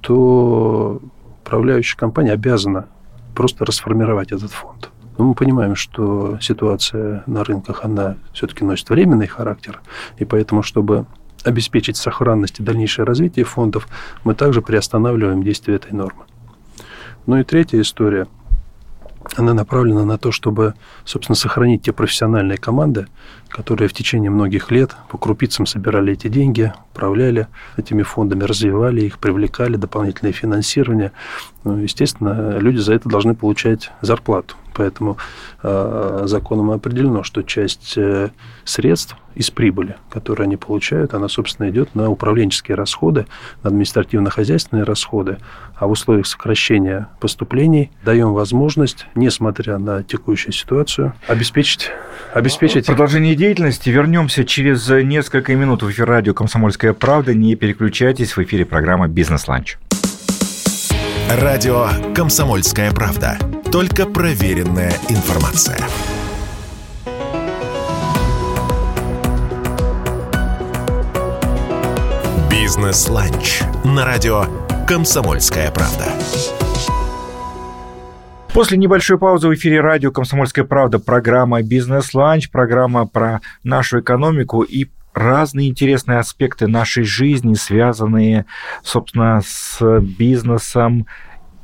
то 0.00 1.00
управляющая 1.42 1.98
компания 1.98 2.32
обязана 2.32 2.86
просто 3.34 3.64
расформировать 3.64 4.32
этот 4.32 4.50
фонд. 4.50 4.90
Но 5.18 5.24
мы 5.24 5.34
понимаем, 5.34 5.76
что 5.76 6.38
ситуация 6.40 7.22
на 7.26 7.44
рынках, 7.44 7.84
она 7.84 8.16
все-таки 8.32 8.64
носит 8.64 8.88
временный 8.90 9.26
характер, 9.26 9.80
и 10.18 10.24
поэтому, 10.24 10.62
чтобы 10.62 11.06
обеспечить 11.46 11.96
сохранность 11.96 12.60
и 12.60 12.62
дальнейшее 12.62 13.04
развитие 13.04 13.44
фондов, 13.44 13.88
мы 14.24 14.34
также 14.34 14.62
приостанавливаем 14.62 15.42
действие 15.42 15.76
этой 15.76 15.92
нормы. 15.92 16.24
Ну 17.26 17.38
и 17.38 17.44
третья 17.44 17.80
история– 17.80 18.26
она 19.34 19.54
направлена 19.54 20.04
на 20.04 20.18
то, 20.18 20.30
чтобы, 20.30 20.74
собственно, 21.04 21.36
сохранить 21.36 21.82
те 21.82 21.92
профессиональные 21.92 22.58
команды, 22.58 23.06
которые 23.48 23.88
в 23.88 23.92
течение 23.92 24.30
многих 24.30 24.70
лет 24.70 24.94
по 25.08 25.18
крупицам 25.18 25.66
собирали 25.66 26.12
эти 26.12 26.28
деньги, 26.28 26.72
управляли 26.92 27.48
этими 27.76 28.02
фондами, 28.02 28.44
развивали 28.44 29.02
их, 29.02 29.18
привлекали 29.18 29.76
дополнительное 29.76 30.32
финансирование. 30.32 31.12
Ну, 31.64 31.78
естественно, 31.78 32.58
люди 32.58 32.78
за 32.78 32.94
это 32.94 33.08
должны 33.08 33.34
получать 33.34 33.90
зарплату. 34.00 34.56
Поэтому 34.76 35.16
э, 35.62 36.22
законом 36.26 36.70
определено, 36.70 37.22
что 37.22 37.42
часть 37.42 37.94
э, 37.96 38.30
средств 38.64 39.16
из 39.34 39.50
прибыли, 39.50 39.96
которые 40.10 40.44
они 40.44 40.56
получают, 40.56 41.14
она, 41.14 41.28
собственно, 41.28 41.68
идет 41.70 41.94
на 41.94 42.10
управленческие 42.10 42.74
расходы, 42.74 43.26
на 43.62 43.68
административно-хозяйственные 43.68 44.84
расходы, 44.84 45.38
а 45.74 45.86
в 45.86 45.90
условиях 45.90 46.26
сокращения 46.26 47.08
поступлений 47.20 47.90
даем 48.04 48.32
возможность, 48.32 49.06
несмотря 49.14 49.78
на 49.78 50.02
текущую 50.02 50.52
ситуацию, 50.52 51.14
обеспечить... 51.26 51.90
обеспечить... 52.34 52.86
Продолжение 52.86 53.34
деятельности. 53.34 53.88
Вернемся 53.90 54.44
через 54.44 54.88
несколько 54.88 55.54
минут 55.54 55.82
в 55.82 55.90
эфир 55.90 56.06
радио 56.06 56.34
«Комсомольская 56.34 56.92
правда». 56.92 57.34
Не 57.34 57.56
переключайтесь, 57.56 58.36
в 58.36 58.42
эфире 58.42 58.64
программа 58.64 59.08
«Бизнес-ланч». 59.08 59.78
Радио 61.30 61.88
«Комсомольская 62.14 62.92
правда». 62.92 63.38
Только 63.72 64.06
проверенная 64.06 64.92
информация. 65.08 65.78
«Бизнес-ланч» 72.48 73.62
на 73.84 74.04
радио 74.04 74.44
«Комсомольская 74.86 75.70
правда». 75.72 76.04
После 78.54 78.78
небольшой 78.78 79.18
паузы 79.18 79.48
в 79.48 79.54
эфире 79.54 79.80
радио 79.80 80.12
«Комсомольская 80.12 80.64
правда» 80.64 80.98
программа 80.98 81.62
«Бизнес-ланч», 81.62 82.50
программа 82.50 83.06
про 83.06 83.40
нашу 83.64 84.00
экономику 84.00 84.62
и 84.62 84.86
разные 85.12 85.68
интересные 85.70 86.18
аспекты 86.18 86.68
нашей 86.68 87.02
жизни, 87.02 87.54
связанные, 87.54 88.46
собственно, 88.82 89.42
с 89.44 90.00
бизнесом, 90.00 91.06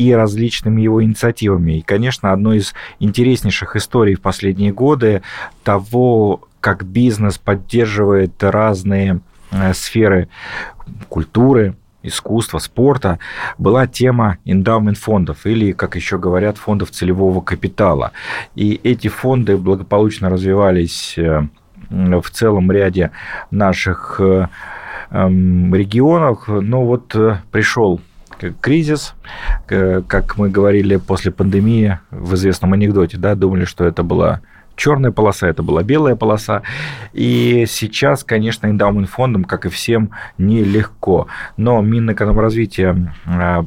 и 0.02 0.12
различными 0.12 0.82
его 0.82 1.02
инициативами. 1.02 1.78
И, 1.78 1.82
конечно, 1.82 2.32
одной 2.32 2.59
из 2.59 2.75
интереснейших 2.99 3.76
историй 3.76 4.14
в 4.14 4.21
последние 4.21 4.73
годы 4.73 5.23
того, 5.62 6.42
как 6.61 6.85
бизнес 6.85 7.38
поддерживает 7.38 8.42
разные 8.42 9.21
э, 9.50 9.75
сферы 9.75 10.28
культуры, 11.09 11.75
искусства, 12.02 12.59
спорта, 12.59 13.18
была 13.59 13.87
тема 13.87 14.38
эндаумент 14.44 14.99
фондов 14.99 15.47
или, 15.47 15.73
как 15.73 15.97
еще 15.97 16.18
говорят, 16.18 16.59
фондов 16.59 16.90
целевого 16.90 17.40
капитала. 17.40 18.12
И 18.54 18.80
эти 18.82 19.09
фонды 19.09 19.56
благополучно 19.56 20.30
развивались 20.30 21.14
э, 21.16 21.47
в 21.90 22.30
целом 22.30 22.73
ряде 22.73 23.11
наших 23.50 24.21
э, 24.21 24.49
эм, 25.11 25.75
регионов. 25.75 26.49
Но 26.49 26.85
вот 26.85 27.14
пришел 27.50 28.00
кризис, 28.61 29.14
как 29.66 30.37
мы 30.37 30.50
говорили 30.50 30.96
после 30.96 31.30
пандемии 31.30 31.99
в 32.11 32.34
известном 32.34 32.72
анекдоте, 32.72 33.16
да, 33.16 33.34
думали, 33.34 33.64
что 33.64 33.84
это 33.84 34.02
была 34.02 34.40
черная 34.76 35.11
полоса, 35.12 35.49
это 35.49 35.62
была 35.62 35.82
белая 35.82 36.16
полоса. 36.16 36.62
И 37.12 37.66
сейчас, 37.68 38.25
конечно, 38.25 38.66
эндаумент 38.66 39.08
фондом, 39.08 39.44
как 39.44 39.66
и 39.66 39.68
всем, 39.68 40.11
нелегко. 40.38 41.28
Но 41.56 41.80
Минэкономразвития 41.82 43.14
а, 43.26 43.64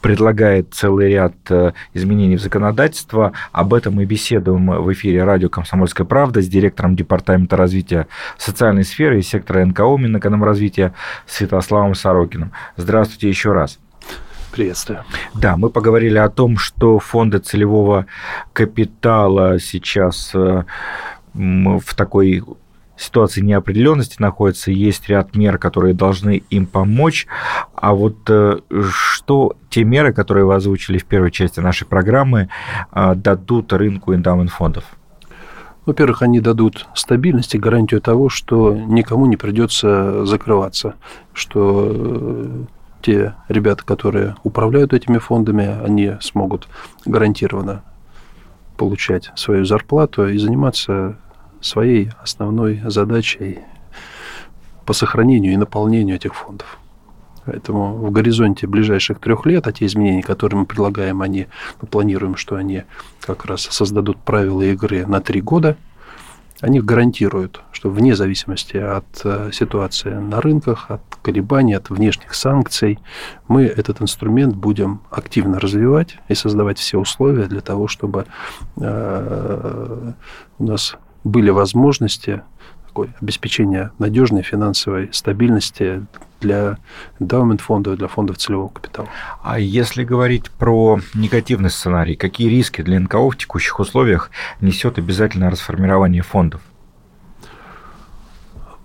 предлагает 0.00 0.72
целый 0.72 1.08
ряд 1.10 1.34
э, 1.50 1.72
изменений 1.92 2.36
в 2.36 2.40
законодательство. 2.40 3.32
Об 3.52 3.74
этом 3.74 3.94
мы 3.94 4.06
беседуем 4.06 4.66
в 4.82 4.92
эфире 4.92 5.24
радио 5.24 5.48
«Комсомольская 5.48 6.06
правда» 6.06 6.40
с 6.40 6.48
директором 6.48 6.96
Департамента 6.96 7.56
развития 7.56 8.06
социальной 8.38 8.84
сферы 8.84 9.18
и 9.18 9.22
сектора 9.22 9.64
НКО 9.64 9.96
Минэкономразвития 9.98 10.94
Святославом 11.26 11.94
Сорокиным. 11.94 12.52
Здравствуйте 12.76 13.28
еще 13.28 13.52
раз. 13.52 13.78
Приветствую. 14.52 15.04
Да, 15.34 15.56
мы 15.56 15.70
поговорили 15.70 16.18
о 16.18 16.28
том, 16.28 16.56
что 16.58 16.98
фонды 16.98 17.38
целевого 17.38 18.06
капитала 18.52 19.60
сейчас 19.60 20.32
э, 20.34 20.64
в 21.34 21.94
такой 21.94 22.42
ситуации 22.96 23.40
неопределенности 23.40 24.16
находятся, 24.18 24.70
есть 24.70 25.08
ряд 25.08 25.34
мер, 25.34 25.58
которые 25.58 25.94
должны 25.94 26.42
им 26.50 26.66
помочь. 26.66 27.26
А 27.74 27.94
вот 27.94 28.18
э, 28.28 28.58
что 28.90 29.56
те 29.70 29.84
меры, 29.84 30.12
которые 30.12 30.44
вы 30.44 30.54
озвучили 30.54 30.98
в 30.98 31.04
первой 31.04 31.30
части 31.30 31.60
нашей 31.60 31.86
программы, 31.86 32.48
э, 32.92 33.14
дадут 33.14 33.72
рынку 33.72 34.14
эндаумент 34.14 34.50
фондов? 34.50 34.84
Во-первых, 35.86 36.22
они 36.22 36.40
дадут 36.40 36.86
стабильность 36.94 37.54
и 37.54 37.58
гарантию 37.58 38.00
того, 38.00 38.28
что 38.28 38.74
никому 38.74 39.26
не 39.26 39.36
придется 39.36 40.26
закрываться, 40.26 40.94
что 41.32 42.66
те 43.00 43.34
ребята, 43.48 43.84
которые 43.84 44.36
управляют 44.42 44.92
этими 44.92 45.18
фондами, 45.18 45.82
они 45.84 46.12
смогут 46.20 46.68
гарантированно 47.04 47.82
получать 48.76 49.30
свою 49.34 49.64
зарплату 49.64 50.28
и 50.28 50.38
заниматься 50.38 51.16
своей 51.60 52.10
основной 52.22 52.80
задачей 52.86 53.60
по 54.86 54.92
сохранению 54.92 55.52
и 55.52 55.56
наполнению 55.56 56.16
этих 56.16 56.34
фондов. 56.34 56.78
Поэтому 57.44 57.94
в 57.94 58.10
горизонте 58.10 58.66
ближайших 58.66 59.18
трех 59.18 59.46
лет, 59.46 59.66
а 59.66 59.72
те 59.72 59.86
изменения, 59.86 60.22
которые 60.22 60.60
мы 60.60 60.66
предлагаем, 60.66 61.22
они, 61.22 61.46
мы 61.80 61.88
планируем, 61.88 62.36
что 62.36 62.56
они 62.56 62.84
как 63.20 63.44
раз 63.46 63.62
создадут 63.62 64.18
правила 64.18 64.62
игры 64.62 65.06
на 65.06 65.20
три 65.20 65.40
года– 65.40 65.76
они 66.60 66.80
гарантируют, 66.80 67.62
что 67.72 67.90
вне 67.90 68.14
зависимости 68.14 68.76
от 68.76 69.04
э, 69.24 69.50
ситуации 69.52 70.10
на 70.10 70.40
рынках, 70.40 70.90
от 70.90 71.00
колебаний, 71.22 71.74
от 71.74 71.90
внешних 71.90 72.34
санкций, 72.34 72.98
мы 73.48 73.64
этот 73.64 74.02
инструмент 74.02 74.54
будем 74.54 75.00
активно 75.10 75.58
развивать 75.58 76.18
и 76.28 76.34
создавать 76.34 76.78
все 76.78 76.98
условия 76.98 77.46
для 77.46 77.60
того, 77.60 77.88
чтобы 77.88 78.26
э, 78.76 80.12
у 80.58 80.64
нас 80.64 80.96
были 81.24 81.50
возможности 81.50 82.42
обеспечения 83.20 83.92
надежной 83.98 84.42
финансовой 84.42 85.08
стабильности 85.12 86.04
для 86.40 86.78
эндаумент 87.18 87.60
фондов, 87.60 87.96
для 87.98 88.08
фондов 88.08 88.38
целевого 88.38 88.68
капитала. 88.68 89.08
А 89.42 89.58
если 89.58 90.04
говорить 90.04 90.50
про 90.50 90.98
негативный 91.14 91.70
сценарий, 91.70 92.16
какие 92.16 92.48
риски 92.48 92.82
для 92.82 92.98
НКО 93.00 93.30
в 93.30 93.36
текущих 93.36 93.78
условиях 93.78 94.30
несет 94.60 94.98
обязательное 94.98 95.50
расформирование 95.50 96.22
фондов? 96.22 96.60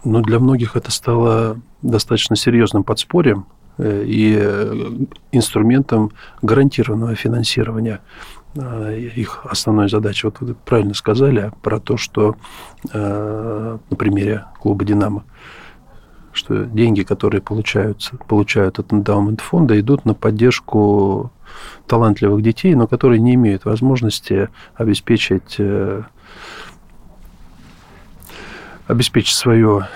Ну, 0.05 0.21
для 0.21 0.39
многих 0.39 0.75
это 0.75 0.91
стало 0.91 1.59
достаточно 1.81 2.35
серьезным 2.35 2.83
подспорьем 2.83 3.47
э, 3.79 4.03
и 4.05 4.37
э, 4.39 4.89
инструментом 5.31 6.11
гарантированного 6.43 7.15
финансирования 7.15 8.01
э, 8.55 8.99
их 9.15 9.45
основной 9.49 9.89
задачи. 9.89 10.25
Вот 10.25 10.39
вы 10.41 10.53
правильно 10.53 10.93
сказали 10.93 11.51
про 11.63 11.79
то, 11.79 11.97
что 11.97 12.35
на 12.93 13.79
примере 13.97 14.45
клуба 14.59 14.85
«Динамо», 14.85 15.23
что 16.35 16.65
деньги, 16.65 17.03
которые 17.03 17.41
получаются, 17.41 18.17
получают 18.27 18.79
от 18.79 18.93
эндаумент 18.93 19.41
фонда, 19.41 19.79
идут 19.79 20.05
на 20.05 20.13
поддержку 20.13 21.31
талантливых 21.87 22.41
детей, 22.43 22.75
но 22.75 22.87
которые 22.87 23.19
не 23.19 23.35
имеют 23.35 23.65
возможности 23.65 24.49
обеспечить 24.75 25.59
обеспечить 28.87 29.35
свое 29.35 29.87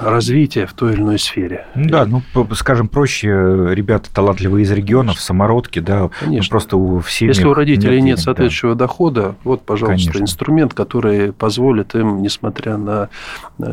развития 0.00 0.66
в 0.66 0.72
той 0.72 0.94
или 0.94 1.00
иной 1.00 1.18
сфере. 1.18 1.66
Да, 1.74 2.06
ну, 2.06 2.22
скажем 2.54 2.88
проще, 2.88 3.28
ребята 3.28 4.12
талантливые 4.12 4.64
из 4.64 4.70
регионов, 4.70 5.20
самородки, 5.20 5.78
да, 5.78 6.02
ну, 6.02 6.10
Конечно. 6.20 6.50
просто 6.50 6.76
у 6.76 7.00
всех 7.00 7.28
Если 7.28 7.44
у 7.44 7.54
родителей 7.54 7.96
нет, 7.96 8.04
нет 8.04 8.18
соответствующего 8.18 8.74
да. 8.74 8.86
дохода, 8.86 9.34
вот, 9.44 9.62
пожалуйста, 9.62 10.10
Конечно. 10.10 10.22
инструмент, 10.22 10.74
который 10.74 11.32
позволит 11.32 11.94
им, 11.94 12.22
несмотря 12.22 12.76
на 12.76 13.08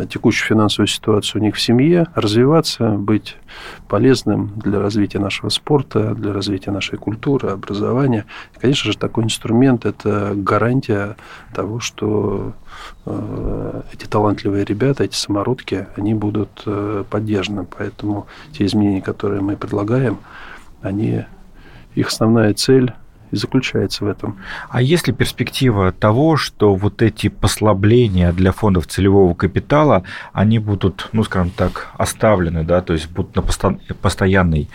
текущую 0.10 0.48
финансовую 0.48 0.88
ситуацию 0.88 1.42
у 1.42 1.46
них 1.46 1.56
в 1.56 1.62
семье, 1.62 2.08
развиваться, 2.16 2.90
быть 2.92 3.38
полезным 3.88 4.52
для 4.58 4.80
развития 4.80 5.20
нашего 5.20 5.50
спорта, 5.50 6.14
для 6.14 6.34
развития 6.34 6.72
нашей 6.72 6.98
культуры, 6.98 7.50
образования. 7.50 8.26
И, 8.56 8.60
конечно 8.60 8.92
же, 8.92 8.98
такой 8.98 9.24
инструмент– 9.24 9.86
это 9.86 10.34
гарантия 10.36 11.16
того, 11.54 11.80
что 11.80 12.54
Э, 13.06 13.82
эти 13.94 14.06
талантливые 14.06 14.66
ребята, 14.66 15.06
эти 15.06 15.16
самородки, 15.16 15.88
они 15.96 16.14
будут 16.18 16.64
э, 16.66 17.04
поддержаны. 17.10 17.66
Поэтому 17.78 18.28
те 18.52 18.66
изменения, 18.66 19.02
которые 19.02 19.42
мы 19.42 19.56
предлагаем, 19.56 20.20
они, 20.82 21.26
их 21.96 22.08
основная 22.08 22.54
цель 22.54 22.94
и 23.32 23.36
заключается 23.36 24.06
в 24.06 24.08
этом. 24.08 24.38
А 24.70 24.82
есть 24.82 25.08
ли 25.08 25.14
перспектива 25.14 25.92
того, 25.92 26.38
что 26.38 26.76
вот 26.76 27.02
эти 27.02 27.30
послабления 27.30 28.32
для 28.32 28.52
фондов 28.52 28.88
целевого 28.88 29.34
капитала, 29.34 30.04
они 30.34 30.60
будут, 30.60 31.10
ну, 31.12 31.24
скажем 31.24 31.50
так, 31.50 31.90
оставлены, 31.98 32.64
да, 32.64 32.82
то 32.82 32.94
есть 32.94 33.10
будут 33.10 33.36
на 33.36 33.42
постоянной 33.42 34.70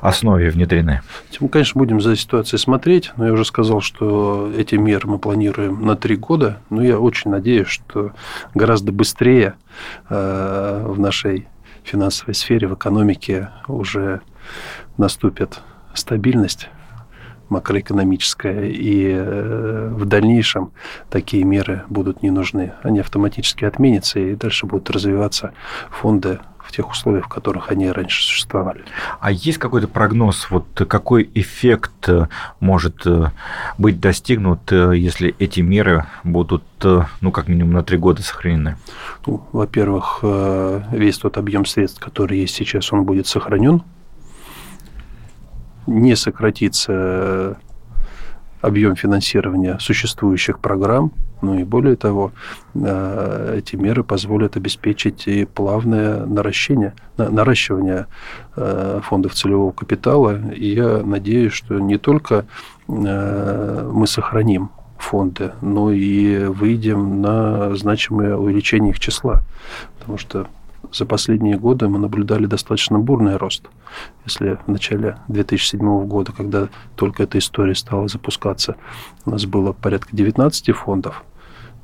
основе 0.00 0.50
внедрены? 0.50 1.02
Мы, 1.40 1.48
конечно, 1.48 1.78
будем 1.78 2.00
за 2.00 2.16
ситуацией 2.16 2.58
смотреть, 2.58 3.12
но 3.16 3.26
я 3.26 3.32
уже 3.32 3.44
сказал, 3.44 3.80
что 3.80 4.52
эти 4.56 4.74
меры 4.74 5.08
мы 5.08 5.18
планируем 5.18 5.84
на 5.84 5.96
три 5.96 6.16
года, 6.16 6.60
но 6.70 6.82
я 6.82 6.98
очень 6.98 7.30
надеюсь, 7.30 7.68
что 7.68 8.12
гораздо 8.54 8.92
быстрее 8.92 9.54
э, 10.08 10.84
в 10.86 10.98
нашей 10.98 11.48
финансовой 11.82 12.34
сфере, 12.34 12.68
в 12.68 12.74
экономике 12.74 13.50
уже 13.66 14.20
наступит 14.96 15.60
стабильность 15.94 16.68
макроэкономическая, 17.50 18.66
и 18.66 19.12
э, 19.12 19.88
в 19.92 20.04
дальнейшем 20.06 20.72
такие 21.10 21.44
меры 21.44 21.82
будут 21.88 22.22
не 22.22 22.30
нужны. 22.30 22.72
Они 22.82 23.00
автоматически 23.00 23.64
отменятся, 23.64 24.20
и 24.20 24.34
дальше 24.34 24.66
будут 24.66 24.88
развиваться 24.90 25.52
фонды 25.90 26.38
в 26.58 26.72
тех 26.72 26.88
условиях, 26.88 27.26
в 27.26 27.28
которых 27.28 27.72
они 27.72 27.90
раньше 27.90 28.22
существовали. 28.22 28.84
А 29.18 29.32
есть 29.32 29.58
какой-то 29.58 29.88
прогноз, 29.88 30.50
вот 30.50 30.66
какой 30.88 31.28
эффект 31.34 32.08
э, 32.08 32.28
может 32.60 33.06
э, 33.06 33.30
быть 33.76 34.00
достигнут, 34.00 34.70
если 34.70 35.34
эти 35.40 35.60
меры 35.60 36.06
будут, 36.22 36.62
ну, 37.20 37.32
как 37.32 37.48
минимум 37.48 37.72
на 37.72 37.82
три 37.82 37.98
года 37.98 38.22
сохранены? 38.22 38.76
Ну, 39.26 39.44
во-первых, 39.52 40.20
весь 40.92 41.18
тот 41.18 41.36
объем 41.36 41.66
средств, 41.66 42.00
который 42.00 42.38
есть 42.38 42.54
сейчас, 42.54 42.92
он 42.92 43.04
будет 43.04 43.26
сохранен 43.26 43.82
не 45.90 46.16
сократится 46.16 46.92
э, 46.92 47.54
объем 48.60 48.96
финансирования 48.96 49.78
существующих 49.80 50.60
программ, 50.60 51.12
ну 51.42 51.58
и 51.58 51.64
более 51.64 51.96
того, 51.96 52.32
э, 52.74 53.54
эти 53.58 53.76
меры 53.76 54.04
позволят 54.04 54.56
обеспечить 54.56 55.26
и 55.26 55.44
плавное 55.44 56.24
наращение, 56.26 56.94
наращивание 57.16 58.06
э, 58.56 59.00
фондов 59.02 59.34
целевого 59.34 59.72
капитала. 59.72 60.38
И 60.52 60.74
я 60.74 61.02
надеюсь, 61.02 61.52
что 61.52 61.78
не 61.78 61.98
только 61.98 62.46
мы 62.86 64.04
сохраним 64.08 64.70
фонды, 64.98 65.52
но 65.60 65.92
и 65.92 66.44
выйдем 66.46 67.22
на 67.22 67.76
значимое 67.76 68.34
увеличение 68.36 68.90
их 68.90 68.98
числа. 68.98 69.42
Потому 69.98 70.18
что 70.18 70.48
за 70.92 71.06
последние 71.06 71.56
годы 71.56 71.88
мы 71.88 71.98
наблюдали 71.98 72.46
достаточно 72.46 72.98
бурный 72.98 73.36
рост. 73.36 73.64
Если 74.24 74.58
в 74.66 74.68
начале 74.68 75.18
2007 75.28 76.06
года, 76.06 76.32
когда 76.32 76.68
только 76.96 77.24
эта 77.24 77.38
история 77.38 77.74
стала 77.74 78.08
запускаться, 78.08 78.76
у 79.24 79.30
нас 79.30 79.46
было 79.46 79.72
порядка 79.72 80.16
19 80.16 80.74
фондов, 80.74 81.24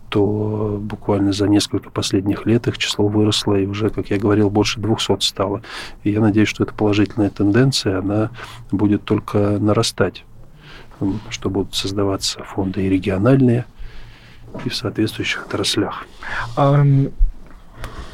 то 0.08 0.78
буквально 0.80 1.32
за 1.32 1.48
несколько 1.48 1.90
последних 1.90 2.46
лет 2.46 2.68
их 2.68 2.78
число 2.78 3.08
выросло, 3.08 3.54
и 3.54 3.66
уже, 3.66 3.90
как 3.90 4.10
я 4.10 4.18
говорил, 4.18 4.50
больше 4.50 4.80
200 4.80 5.20
стало. 5.20 5.62
И 6.04 6.10
я 6.10 6.20
надеюсь, 6.20 6.48
что 6.48 6.64
эта 6.64 6.72
положительная 6.72 7.30
тенденция, 7.30 7.98
она 7.98 8.30
будет 8.70 9.04
только 9.04 9.58
нарастать, 9.58 10.24
что 11.28 11.50
будут 11.50 11.74
создаваться 11.74 12.42
фонды 12.44 12.86
и 12.86 12.88
региональные, 12.88 13.66
и 14.64 14.68
в 14.68 14.76
соответствующих 14.76 15.46
отраслях. 15.46 16.06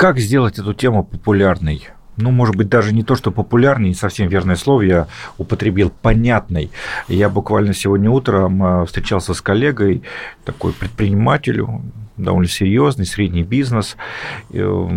Как 0.02 0.18
сделать 0.18 0.58
эту 0.58 0.74
тему 0.74 1.04
популярной? 1.04 1.86
ну, 2.16 2.32
может 2.32 2.56
быть, 2.56 2.68
даже 2.68 2.92
не 2.92 3.04
то, 3.04 3.14
что 3.14 3.30
популярный, 3.30 3.90
не 3.90 3.94
совсем 3.94 4.26
верное 4.26 4.56
слово 4.56 4.82
я 4.82 5.06
употребил, 5.38 5.92
понятный. 6.02 6.72
Я 7.06 7.28
буквально 7.28 7.72
сегодня 7.72 8.10
утром 8.10 8.64
э, 8.64 8.86
встречался 8.86 9.32
с 9.32 9.40
коллегой, 9.40 10.02
такой 10.44 10.72
предприниматель, 10.72 11.64
довольно 12.16 12.48
серьезный, 12.48 13.06
средний 13.06 13.44
бизнес, 13.44 13.96
э, 14.52 14.90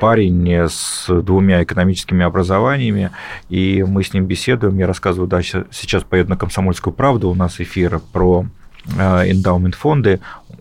парень 0.00 0.48
с 0.48 1.06
двумя 1.08 1.64
экономическими 1.64 2.24
образованиями, 2.24 3.10
и 3.48 3.82
мы 3.82 4.04
с 4.04 4.14
ним 4.14 4.26
беседуем, 4.26 4.78
я 4.78 4.86
рассказываю, 4.86 5.26
да, 5.28 5.42
сейчас 5.42 6.04
поеду 6.04 6.30
на 6.30 6.36
«Комсомольскую 6.36 6.94
правду», 6.94 7.30
у 7.30 7.34
нас 7.34 7.60
эфир 7.60 8.00
про 8.12 8.46
э, 8.96 9.30
эндаумент 9.30 9.74
фонды, 9.74 10.20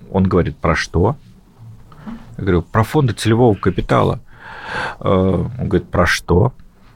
он 0.10 0.24
говорит, 0.24 0.58
про 0.58 0.76
что? 0.76 1.18
Я 2.38 2.44
говорю, 2.44 2.62
про 2.64 2.84
фонды 2.84 3.14
целевого 3.14 3.56
капитала. 3.56 4.20
Э, 5.00 5.10
он 5.60 5.68
говорит, 5.70 5.90
про 5.90 6.06
что? 6.06 6.54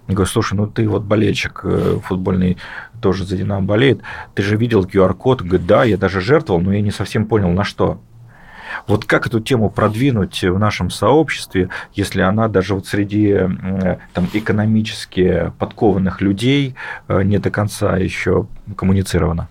Я 0.07 0.15
говорю, 0.15 0.29
слушай, 0.29 0.55
ну 0.55 0.67
ты 0.67 0.87
вот 0.87 1.03
болельщик 1.03 1.61
э, 1.63 1.99
футбольный, 2.03 2.57
тоже 3.01 3.25
за 3.25 3.37
Динамо 3.37 3.65
болеет, 3.65 4.01
ты 4.33 4.41
же 4.41 4.57
видел 4.57 4.83
QR-код? 4.83 5.41
Говорит, 5.41 5.67
да, 5.67 5.83
я 5.83 5.97
даже 5.97 6.19
жертвовал, 6.19 6.61
но 6.61 6.73
я 6.73 6.81
не 6.81 6.91
совсем 6.91 7.25
понял, 7.25 7.49
на 7.49 7.63
что. 7.63 8.01
Вот 8.87 9.05
как 9.05 9.27
эту 9.27 9.39
тему 9.39 9.69
продвинуть 9.69 10.43
в 10.43 10.59
нашем 10.59 10.89
сообществе, 10.89 11.69
если 11.93 12.21
она 12.21 12.47
даже 12.47 12.75
вот 12.75 12.87
среди 12.87 13.35
там, 14.13 14.27
экономически 14.33 15.51
подкованных 15.57 16.21
людей 16.21 16.75
э, 17.07 17.23
не 17.23 17.37
до 17.37 17.51
конца 17.51 17.97
еще 17.97 18.47
коммуницирована? 18.75 19.47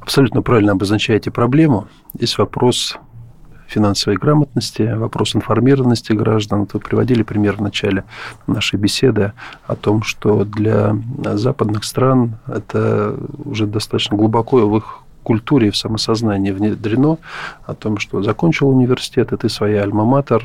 Абсолютно 0.00 0.42
правильно 0.42 0.72
обозначаете 0.72 1.30
проблему. 1.30 1.88
Здесь 2.14 2.36
вопрос 2.38 2.98
финансовой 3.74 4.16
грамотности, 4.16 4.82
вопрос 4.94 5.34
информированности 5.34 6.12
граждан. 6.12 6.68
Вы 6.72 6.80
приводили 6.80 7.22
пример 7.22 7.56
в 7.56 7.60
начале 7.60 8.04
нашей 8.46 8.78
беседы 8.78 9.32
о 9.66 9.74
том, 9.74 10.02
что 10.02 10.44
для 10.44 10.96
западных 11.34 11.84
стран 11.84 12.36
это 12.46 13.16
уже 13.44 13.66
достаточно 13.66 14.16
глубоко 14.16 14.68
в 14.68 14.76
их 14.76 15.00
культуре 15.24 15.68
и 15.68 15.70
в 15.70 15.76
самосознании 15.76 16.52
внедрено 16.52 17.18
о 17.66 17.74
том, 17.74 17.98
что 17.98 18.22
закончил 18.22 18.68
университет, 18.68 19.32
и 19.32 19.36
ты 19.36 19.48
своя 19.48 19.82
альма-матер, 19.82 20.44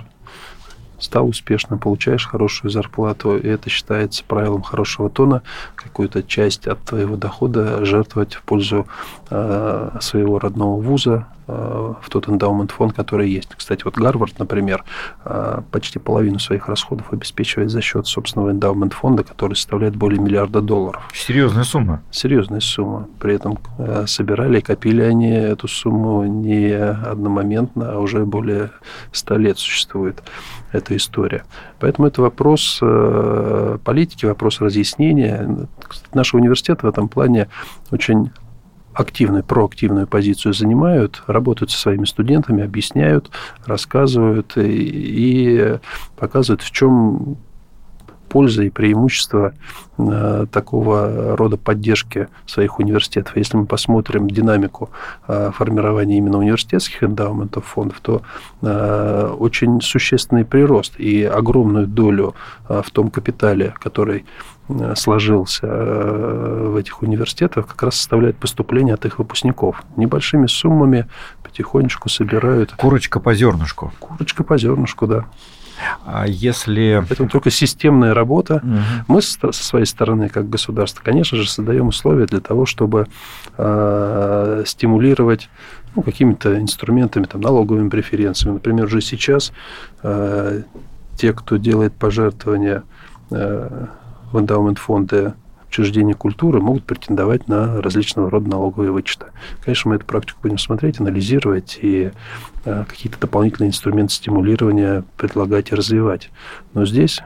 стал 0.97 1.29
успешным, 1.29 1.79
получаешь 1.79 2.27
хорошую 2.27 2.71
зарплату, 2.71 3.37
и 3.37 3.47
это 3.47 3.69
считается 3.69 4.23
правилом 4.27 4.61
хорошего 4.61 5.09
тона, 5.09 5.43
какую-то 5.75 6.23
часть 6.23 6.67
от 6.67 6.79
твоего 6.83 7.15
дохода 7.15 7.85
жертвовать 7.85 8.33
в 8.35 8.41
пользу 8.43 8.85
э, 9.29 9.97
своего 10.01 10.39
родного 10.39 10.81
вуза, 10.81 11.25
в 11.49 12.09
тот 12.09 12.29
эндаумент 12.29 12.71
фонд, 12.71 12.93
который 12.93 13.29
есть. 13.29 13.49
Кстати, 13.55 13.83
вот 13.83 13.95
Гарвард, 13.95 14.37
например, 14.39 14.83
э, 15.25 15.61
почти 15.71 15.99
половину 15.99 16.39
своих 16.39 16.67
расходов 16.67 17.11
обеспечивает 17.11 17.69
за 17.69 17.81
счет 17.81 18.07
собственного 18.07 18.51
эндаумент 18.51 18.93
фонда, 18.93 19.23
который 19.23 19.55
составляет 19.55 19.95
более 19.95 20.19
миллиарда 20.19 20.61
долларов. 20.61 21.01
Серьезная 21.13 21.63
сумма. 21.63 22.01
Серьезная 22.11 22.59
сумма. 22.59 23.07
При 23.19 23.35
этом 23.35 23.57
э, 23.77 24.05
собирали 24.07 24.59
и 24.59 24.61
копили 24.61 25.01
они 25.01 25.31
эту 25.31 25.67
сумму 25.67 26.23
не 26.23 26.71
одномоментно, 26.71 27.93
а 27.93 27.99
уже 27.99 28.25
более 28.25 28.71
ста 29.11 29.35
лет 29.37 29.57
существует 29.57 30.21
эта 30.71 30.95
история. 30.95 31.43
Поэтому 31.79 32.07
это 32.07 32.21
вопрос 32.21 32.79
э, 32.81 33.77
политики, 33.83 34.25
вопрос 34.25 34.61
разъяснения. 34.61 35.67
Наш 36.13 36.33
университет 36.33 36.83
в 36.83 36.87
этом 36.87 37.09
плане 37.09 37.49
очень 37.91 38.31
активную, 38.99 39.43
проактивную 39.43 40.07
позицию 40.07 40.53
занимают, 40.53 41.23
работают 41.25 41.71
со 41.71 41.79
своими 41.79 42.03
студентами, 42.03 42.63
объясняют, 42.63 43.31
рассказывают 43.65 44.57
и, 44.57 44.61
и 44.61 45.79
показывают, 46.17 46.61
в 46.61 46.71
чем 46.71 47.37
польза 48.29 48.63
и 48.63 48.69
преимущества 48.69 49.53
э, 49.97 50.45
такого 50.51 51.35
рода 51.35 51.57
поддержки 51.57 52.27
своих 52.45 52.79
университетов. 52.79 53.35
Если 53.35 53.57
мы 53.57 53.65
посмотрим 53.65 54.29
динамику 54.29 54.89
э, 55.27 55.51
формирования 55.53 56.17
именно 56.17 56.37
университетских 56.37 57.03
эндаументов 57.03 57.65
фондов, 57.65 57.99
то 58.01 58.21
э, 58.61 59.35
очень 59.39 59.81
существенный 59.81 60.45
прирост 60.45 60.99
и 60.99 61.23
огромную 61.23 61.87
долю 61.87 62.35
в 62.67 62.89
том 62.91 63.09
капитале, 63.09 63.73
который 63.79 64.25
сложился 64.95 65.65
в 65.65 66.75
этих 66.75 67.01
университетах, 67.01 67.65
как 67.65 67.81
раз 67.81 67.95
составляет 67.95 68.37
поступление 68.37 68.93
от 68.93 69.03
их 69.03 69.17
выпускников. 69.17 69.83
Небольшими 69.97 70.45
суммами 70.45 71.07
потихонечку 71.41 72.07
собирают. 72.09 72.73
Курочка 72.73 73.19
по 73.19 73.33
зернышку. 73.33 73.91
Курочка 73.99 74.43
по 74.43 74.59
зернышку, 74.59 75.07
да. 75.07 75.25
А 76.05 76.25
если... 76.27 77.03
Это 77.09 77.27
только 77.27 77.49
системная 77.49 78.13
работа. 78.13 78.55
Угу. 78.55 78.77
Мы 79.07 79.21
со 79.21 79.51
своей 79.51 79.85
стороны, 79.85 80.29
как 80.29 80.49
государство, 80.49 81.01
конечно 81.03 81.37
же, 81.37 81.49
создаем 81.49 81.87
условия 81.87 82.25
для 82.25 82.39
того, 82.39 82.65
чтобы 82.65 83.07
э, 83.57 84.63
стимулировать 84.65 85.49
ну, 85.95 86.01
какими-то 86.01 86.59
инструментами, 86.59 87.25
там, 87.25 87.41
налоговыми 87.41 87.89
преференциями. 87.89 88.55
Например, 88.55 88.85
уже 88.85 89.01
сейчас 89.01 89.51
э, 90.03 90.63
те, 91.15 91.33
кто 91.33 91.57
делает 91.57 91.93
пожертвования 91.93 92.83
э, 93.31 93.85
в 94.31 94.39
эндаумент 94.39 94.77
фонды 94.77 95.33
учреждения 95.69 96.13
культуры 96.13 96.59
могут 96.59 96.83
претендовать 96.83 97.47
на 97.47 97.81
различного 97.81 98.29
рода 98.29 98.49
налоговые 98.49 98.91
вычеты. 98.91 99.27
Конечно, 99.63 99.89
мы 99.89 99.95
эту 99.95 100.05
практику 100.05 100.39
будем 100.43 100.57
смотреть, 100.57 100.99
анализировать 100.99 101.79
и 101.81 102.11
э, 102.65 102.85
какие-то 102.87 103.19
дополнительные 103.19 103.69
инструменты 103.69 104.13
стимулирования 104.13 105.03
предлагать 105.17 105.71
и 105.71 105.75
развивать. 105.75 106.31
Но 106.73 106.85
здесь 106.85 107.21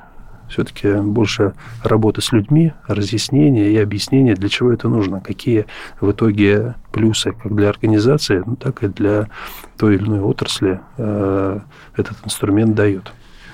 все-таки 0.50 0.94
больше 0.94 1.54
работы 1.84 2.22
с 2.22 2.32
людьми, 2.32 2.74
разъяснения 2.88 3.72
и 3.72 3.78
объяснения, 3.78 4.36
для 4.36 4.50
чего 4.50 4.72
это 4.72 4.88
нужно, 4.88 5.20
какие 5.20 5.66
в 6.00 6.12
итоге 6.12 6.76
плюсы 6.92 7.32
как 7.32 7.56
для 7.56 7.70
организации, 7.70 8.44
ну, 8.46 8.56
так 8.56 8.84
и 8.84 8.88
для 8.88 9.30
той 9.78 9.96
или 9.96 10.04
иной 10.04 10.20
отрасли 10.20 10.80
э, 10.98 11.60
этот 11.96 12.18
инструмент 12.24 12.76
дает. 12.76 13.14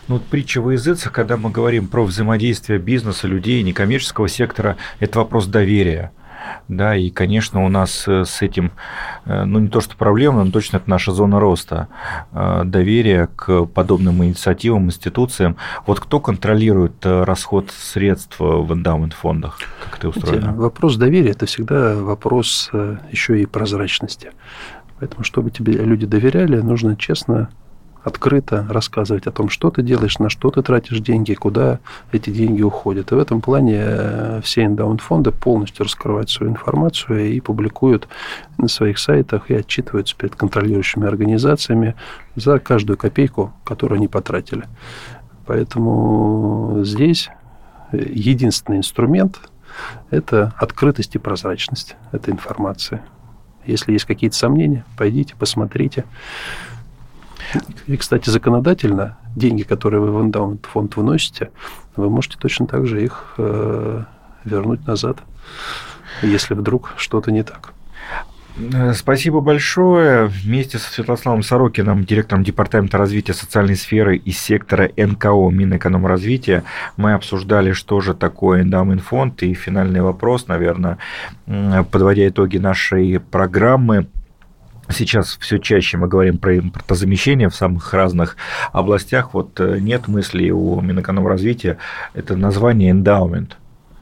Ну, 0.09 0.15
вот 0.15 0.23
притча 0.25 0.59
во 0.59 0.73
языцах, 0.73 1.11
когда 1.11 1.37
мы 1.37 1.51
говорим 1.51 1.87
про 1.87 2.03
взаимодействие 2.03 2.79
бизнеса, 2.79 3.27
людей, 3.27 3.61
некоммерческого 3.61 4.27
сектора, 4.27 4.75
это 4.99 5.19
вопрос 5.19 5.45
доверия. 5.45 6.11
Да, 6.67 6.95
и, 6.95 7.11
конечно, 7.11 7.63
у 7.63 7.69
нас 7.69 8.07
э, 8.07 8.25
с 8.25 8.41
этим, 8.41 8.71
э, 9.25 9.43
ну, 9.43 9.59
не 9.59 9.67
то 9.67 9.81
что 9.81 9.95
проблема, 9.95 10.43
но 10.43 10.51
точно 10.51 10.77
это 10.77 10.89
наша 10.89 11.11
зона 11.11 11.39
роста. 11.39 11.89
Э, 12.31 12.63
доверие 12.65 13.27
к 13.35 13.65
подобным 13.65 14.23
инициативам, 14.23 14.85
институциям. 14.85 15.57
Вот 15.85 15.99
кто 15.99 16.19
контролирует 16.19 17.05
расход 17.05 17.69
средств 17.69 18.39
в 18.39 18.73
эндаумент 18.73 19.13
фондах? 19.13 19.59
Как 19.83 19.99
это 19.99 20.09
устроено? 20.09 20.53
Вопрос 20.53 20.95
доверия– 20.95 21.29
это 21.31 21.45
всегда 21.45 21.95
вопрос 21.95 22.71
еще 23.11 23.39
и 23.39 23.45
прозрачности. 23.45 24.31
Поэтому, 24.99 25.23
чтобы 25.23 25.51
тебе 25.51 25.73
люди 25.73 26.07
доверяли, 26.07 26.61
нужно 26.61 26.95
честно 26.95 27.49
открыто 28.03 28.65
рассказывать 28.69 29.27
о 29.27 29.31
том, 29.31 29.49
что 29.49 29.69
ты 29.71 29.81
делаешь, 29.81 30.19
на 30.19 30.29
что 30.29 30.49
ты 30.51 30.61
тратишь 30.61 30.99
деньги, 30.99 31.33
куда 31.33 31.79
эти 32.11 32.29
деньги 32.29 32.61
уходят. 32.61 33.11
И 33.11 33.15
в 33.15 33.19
этом 33.19 33.41
плане 33.41 33.77
э, 33.79 34.41
все 34.43 34.65
эндаунт-фонды 34.65 35.31
полностью 35.31 35.85
раскрывают 35.85 36.29
свою 36.29 36.53
информацию 36.53 37.31
и 37.31 37.39
публикуют 37.39 38.07
на 38.57 38.67
своих 38.67 38.99
сайтах 38.99 39.49
и 39.49 39.55
отчитываются 39.55 40.15
перед 40.15 40.35
контролирующими 40.35 41.07
организациями 41.07 41.95
за 42.35 42.59
каждую 42.59 42.97
копейку, 42.97 43.53
которую 43.63 43.97
они 43.97 44.07
потратили. 44.07 44.65
Поэтому 45.45 46.81
здесь 46.83 47.29
единственный 47.91 48.77
инструмент– 48.77 49.39
это 50.09 50.53
открытость 50.57 51.15
и 51.15 51.19
прозрачность 51.19 51.95
этой 52.11 52.33
информации. 52.33 53.01
Если 53.65 53.91
есть 53.91 54.05
какие-то 54.05 54.35
сомнения, 54.35 54.85
пойдите, 54.97 55.35
посмотрите. 55.37 56.05
И, 57.87 57.97
кстати, 57.97 58.29
законодательно 58.29 59.17
деньги, 59.35 59.63
которые 59.63 60.01
вы 60.01 60.11
в 60.11 60.21
эндаумент 60.21 60.65
фонд 60.65 60.95
выносите, 60.95 61.51
вы 61.95 62.09
можете 62.09 62.37
точно 62.37 62.67
так 62.67 62.85
же 62.87 63.03
их 63.03 63.33
э, 63.37 64.03
вернуть 64.45 64.85
назад, 64.87 65.17
если 66.21 66.53
вдруг 66.53 66.93
что-то 66.97 67.31
не 67.31 67.43
так. 67.43 67.73
Э, 68.73 68.93
спасибо 68.93 69.41
большое. 69.41 70.27
Вместе 70.27 70.77
со 70.77 70.91
Святославом 70.91 71.43
Сорокиным, 71.43 72.03
директором 72.03 72.43
Департамента 72.43 72.97
развития 72.97 73.33
социальной 73.33 73.75
сферы 73.75 74.17
из 74.17 74.37
сектора 74.37 74.89
НКО 74.95 75.49
Минэкономразвития, 75.49 76.63
мы 76.97 77.13
обсуждали, 77.13 77.71
что 77.71 78.01
же 78.01 78.13
такое 78.13 78.61
эндаумент 78.61 79.01
фонд. 79.01 79.41
И 79.43 79.53
финальный 79.53 80.01
вопрос, 80.01 80.47
наверное, 80.47 80.97
подводя 81.45 82.27
итоги 82.27 82.57
нашей 82.57 83.19
программы– 83.19 84.07
Сейчас 84.91 85.37
все 85.39 85.59
чаще 85.59 85.97
мы 85.97 86.07
говорим 86.07 86.37
про 86.37 86.57
импортозамещение 86.57 87.49
в 87.49 87.55
самых 87.55 87.93
разных 87.93 88.37
областях. 88.71 89.33
Вот 89.33 89.59
э, 89.59 89.77
нет 89.79 90.07
мысли 90.07 90.49
у 90.49 90.81
Минэкономразвития 90.81 91.77
это 92.13 92.35
название 92.35 92.91
эндаумент 92.91 93.57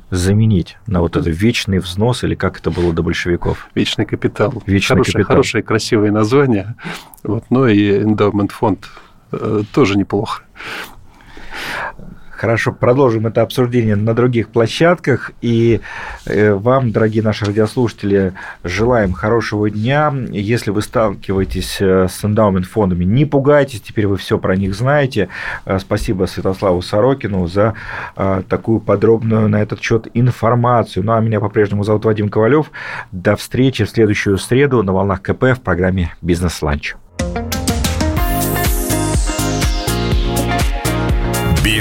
заменить 0.10 0.78
на 0.88 1.02
вот 1.02 1.18
это 1.18 1.30
вечный 1.30 1.80
взнос, 1.80 2.24
или 2.24 2.36
как 2.36 2.60
это 2.60 2.72
было 2.72 2.94
до 2.94 3.04
большевиков? 3.04 3.68
Вечный 3.76 4.06
капитал. 4.06 4.54
Вечный 4.66 4.96
хорошее, 4.96 5.14
капитал. 5.14 5.28
Хорошее, 5.28 5.64
красивое 5.64 6.12
название. 6.12 6.76
Вот, 7.24 7.44
но 7.50 7.68
и 7.68 8.04
эндаумент 8.04 8.52
фонд 8.52 8.88
э, 9.34 9.64
тоже 9.74 9.98
неплохо. 9.98 10.44
Хорошо, 12.38 12.72
продолжим 12.72 13.26
это 13.26 13.42
обсуждение 13.42 13.96
на 13.96 14.14
других 14.14 14.50
площадках. 14.50 15.32
И 15.42 15.82
э, 16.28 16.54
вам, 16.54 16.92
дорогие 16.92 17.24
наши 17.24 17.46
радиослушатели, 17.46 18.34
желаем 18.64 19.14
хорошего 19.14 19.72
дня. 19.72 20.14
Если 20.30 20.70
вы 20.70 20.84
сталкиваетесь 20.84 21.78
э, 21.82 22.08
с 22.08 22.24
эндаумент 22.24 22.68
фондами, 22.68 23.06
не 23.06 23.26
пугайтесь, 23.26 23.82
теперь 23.82 24.06
вы 24.06 24.18
все 24.18 24.38
про 24.38 24.56
них 24.56 24.76
знаете. 24.76 25.30
Э, 25.66 25.80
спасибо 25.80 26.26
Святославу 26.26 26.84
Сорокину 26.84 27.48
за 27.48 27.74
такую 28.50 28.82
подробную 28.82 29.50
на 29.50 29.62
этот 29.62 29.82
счет 29.82 30.08
информацию. 30.14 31.04
Ну 31.04 31.14
а 31.14 31.20
меня 31.20 31.40
по-прежнему 31.40 31.84
зовут 31.84 32.06
Вадим 32.06 32.30
Ковалев. 32.30 32.72
До 33.12 33.36
встречи 33.36 33.84
в 33.84 33.90
следующую 33.90 34.38
среду 34.38 34.84
на 34.84 34.94
волнах 34.94 35.24
КП 35.24 35.44
в 35.56 35.62
программе 35.62 36.14
«Бизнес-ланч». 36.22 36.96